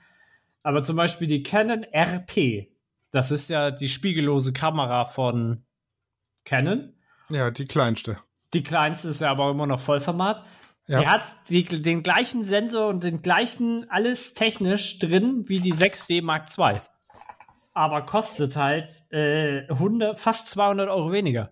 [0.63, 2.67] aber zum Beispiel die Canon RP,
[3.11, 5.65] das ist ja die spiegellose Kamera von
[6.45, 6.93] Canon.
[7.29, 8.17] Ja, die kleinste.
[8.53, 10.43] Die kleinste ist ja aber immer noch Vollformat.
[10.89, 11.01] Ja.
[11.01, 16.23] Die hat die, den gleichen Sensor und den gleichen alles technisch drin wie die 6D
[16.23, 16.81] Mark II.
[17.73, 21.51] Aber kostet halt äh, 100, fast 200 Euro weniger.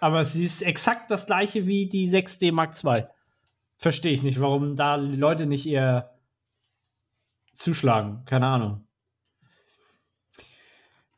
[0.00, 3.04] Aber sie ist exakt das gleiche wie die 6D Mark II.
[3.76, 6.18] Verstehe ich nicht, warum da Leute nicht eher
[7.52, 8.24] zuschlagen.
[8.24, 8.84] Keine Ahnung.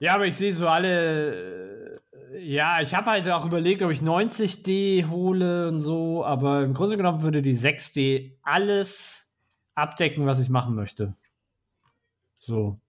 [0.01, 1.82] Ja, aber ich sehe so alle.
[2.39, 6.97] Ja, ich habe halt auch überlegt, ob ich 90D hole und so, aber im Grunde
[6.97, 9.33] genommen würde die 6D alles
[9.75, 11.15] abdecken, was ich machen möchte.
[12.39, 12.81] So.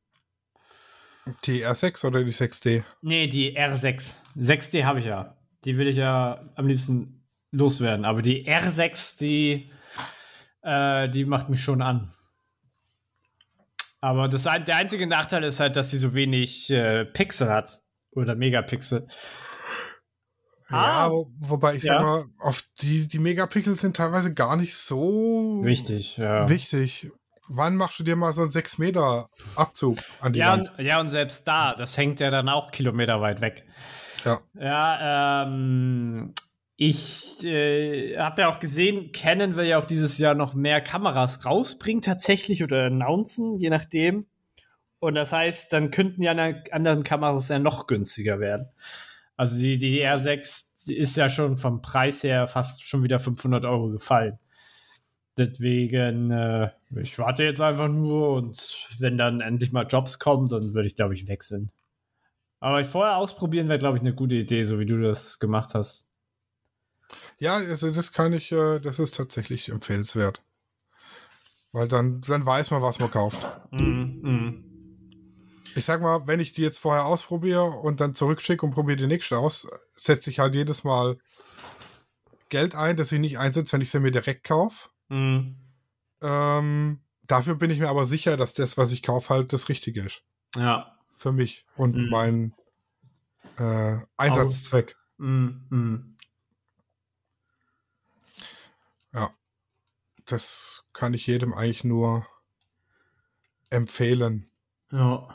[1.46, 2.84] Die R6 oder die 6D?
[3.02, 4.16] Nee, die R6.
[4.38, 5.38] 6D habe ich ja.
[5.66, 8.06] Die will ich ja am liebsten loswerden.
[8.06, 9.72] Aber die R6, die,
[10.62, 12.12] äh, die macht mich schon an.
[14.02, 17.83] Aber das, der einzige Nachteil ist halt, dass sie so wenig äh, Pixel hat.
[18.16, 19.08] Oder Megapixel.
[20.70, 21.06] Ah.
[21.06, 21.94] Ja, wo, wobei ich Ja.
[21.94, 26.50] sag mal, auf die, die Megapixel sind teilweise gar nicht so Wichtig, ja.
[26.50, 27.12] wichtig.
[27.50, 30.72] Wann machst du dir mal so einen 6 Meter Abzug an die Ja Wand?
[30.78, 33.66] und, ja, und selbst da, das hängt ja dann auch Kilometer weit weg.
[34.24, 34.40] Ja.
[34.60, 36.34] Ja, ähm,
[36.78, 41.46] ich äh, habe ja auch gesehen, Canon will ja auch dieses Jahr noch mehr Kameras
[41.46, 44.26] rausbringen, tatsächlich, oder announcen, je nachdem.
[45.04, 48.70] Und das heißt, dann könnten die anderen anderen Kameras ja noch günstiger werden.
[49.36, 53.66] Also die, die R6 die ist ja schon vom Preis her fast schon wieder 500
[53.66, 54.40] Euro gefallen.
[55.38, 60.74] Deswegen, äh, ich warte jetzt einfach nur und wenn dann endlich mal Jobs kommen, dann
[60.74, 61.70] würde ich, glaube ich, wechseln.
[62.62, 65.74] Aber ich vorher ausprobieren wäre, glaube ich, eine gute Idee, so wie du das gemacht
[65.74, 66.08] hast.
[67.40, 70.42] Ja, also das kann ich, äh, das ist tatsächlich empfehlenswert.
[71.74, 73.46] Weil dann, dann weiß man, was man kauft.
[73.72, 74.73] Mhm, mhm.
[75.76, 79.08] Ich sag mal, wenn ich die jetzt vorher ausprobiere und dann zurückschicke und probiere die
[79.08, 81.18] nächste aus, setze ich halt jedes Mal
[82.50, 84.90] Geld ein, das ich nicht einsetze, wenn ich sie mir direkt kaufe.
[85.10, 85.58] Mhm.
[86.22, 90.02] Ähm, dafür bin ich mir aber sicher, dass das, was ich kaufe, halt das Richtige
[90.02, 90.24] ist.
[90.56, 90.98] Ja.
[91.16, 92.10] Für mich und Mhm.
[92.10, 92.54] meinen
[93.58, 94.96] äh, Einsatzzweck.
[95.18, 96.14] Mhm, mhm.
[100.26, 102.26] Das kann ich jedem eigentlich nur
[103.70, 104.50] empfehlen.
[104.92, 105.28] Ja.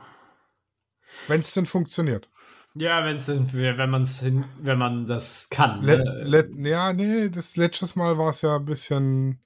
[1.27, 2.29] Wenn es denn funktioniert.
[2.75, 5.81] Ja, wenn's, wenn man's hin, wenn man das kann.
[5.81, 5.97] Ne?
[6.25, 9.41] le ja, nee, das letztes Mal war es ja ein bisschen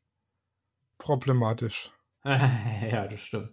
[0.98, 1.92] problematisch.
[2.24, 3.50] ja, das stimmt.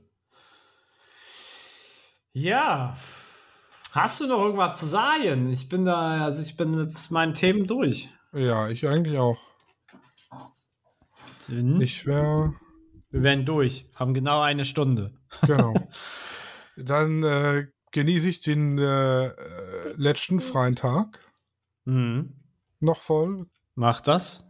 [2.33, 2.97] Ja.
[3.93, 5.49] Hast du noch irgendwas zu sagen?
[5.51, 8.09] Ich bin da, also ich bin mit meinen Themen durch.
[8.33, 9.37] Ja, ich eigentlich auch.
[11.47, 12.53] Dann, Ich wäre,
[13.09, 13.89] wir werden durch.
[13.95, 15.17] Haben genau eine Stunde.
[15.41, 15.73] genau.
[16.77, 19.33] Dann äh, genieße ich den äh, äh,
[19.95, 21.19] letzten freien Tag
[21.85, 22.33] Mhm.
[22.79, 24.49] noch voll, Mach das.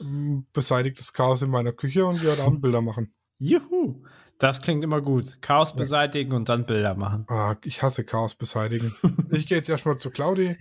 [0.00, 3.14] m, beseitigt das Chaos in meiner Küche und werde Abend Bilder machen.
[3.38, 4.02] Juhu.
[4.38, 5.40] Das klingt immer gut.
[5.40, 7.24] Chaos beseitigen und dann Bilder machen.
[7.28, 8.92] Ah, ich hasse Chaos beseitigen.
[9.30, 10.56] ich gehe jetzt erstmal zu Claudi.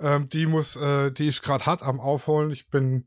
[0.00, 2.50] Ähm, die muss, äh, die ist gerade hart am Aufholen.
[2.50, 3.06] Ich bin,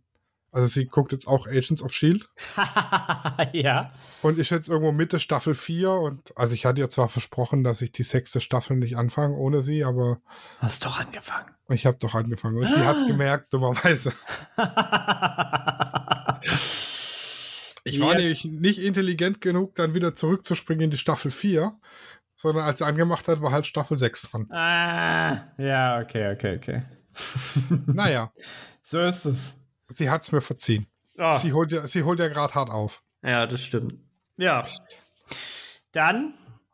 [0.55, 2.29] also sie guckt jetzt auch Agents of Shield
[3.53, 3.91] ja.
[4.21, 7.81] und ich jetzt irgendwo Mitte Staffel 4 und also ich hatte ja zwar versprochen, dass
[7.81, 10.19] ich die sechste Staffel nicht anfange ohne sie, aber
[10.59, 11.51] Hast doch angefangen.
[11.69, 14.13] ich habe doch angefangen und sie hat es gemerkt, dummerweise.
[17.87, 18.17] Ich war Ja.
[18.19, 21.71] nämlich nicht intelligent genug, dann wieder zurückzuspringen in die Staffel 4,
[22.35, 24.47] sondern als sie angemacht hat, war halt Staffel 6 dran.
[24.51, 26.83] ah, ja, okay, okay, okay.
[27.85, 28.31] Naja,
[28.83, 29.64] So ist es.
[29.89, 30.87] Sie hat es mir verziehen.
[31.17, 33.01] Oh, Sie holt ja, sie holt ja gerade hart auf.
[33.23, 33.95] ja, das stimmt.
[34.37, 34.65] Ja.
[35.91, 36.33] Dann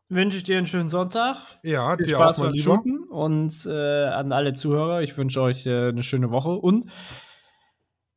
[0.09, 1.37] wünsche ich dir einen schönen Sonntag.
[1.63, 2.63] Ja, Viel dir Spaß auch beim lieber.
[2.75, 6.85] Shooten und äh, an alle Zuhörer, ich wünsche euch äh, eine schöne Woche und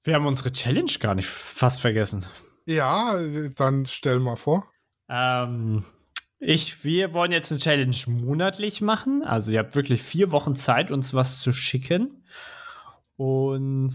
[0.02, 2.24] wir haben unsere Challenge gar nicht fast vergessen.
[2.66, 3.18] Ja,
[3.56, 4.66] dann stell mal vor.
[5.08, 5.84] Ähm,
[6.38, 9.22] ich, wir wollen jetzt eine Challenge monatlich machen.
[9.22, 12.24] Also ihr habt wirklich vier Wochen Zeit, uns was zu schicken.
[13.16, 13.92] Und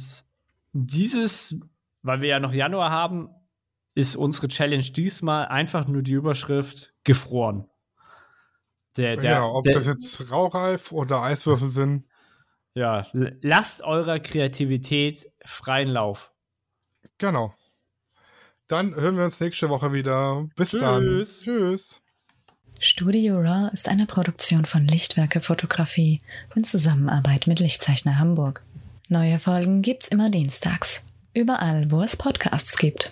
[0.73, 1.55] dieses,
[2.01, 3.29] weil wir ja noch Januar haben,
[3.95, 7.69] ist unsere Challenge diesmal einfach nur die Überschrift gefroren.
[8.97, 12.05] Der, der, ja, ob der, das jetzt Raureif oder Eiswürfel sind.
[12.73, 16.33] ja, lasst eurer Kreativität freien Lauf.
[17.17, 17.53] Genau.
[18.67, 20.47] Dann hören wir uns nächste Woche wieder.
[20.55, 20.81] Bis Tschüss.
[20.81, 21.23] dann.
[21.23, 22.01] Tschüss.
[22.79, 26.21] Studio Raw ist eine Produktion von Lichtwerke Fotografie
[26.55, 28.63] in Zusammenarbeit mit Lichtzeichner Hamburg.
[29.11, 31.03] Neue Folgen gibt's immer dienstags.
[31.33, 33.09] Überall, wo es Podcasts gibt.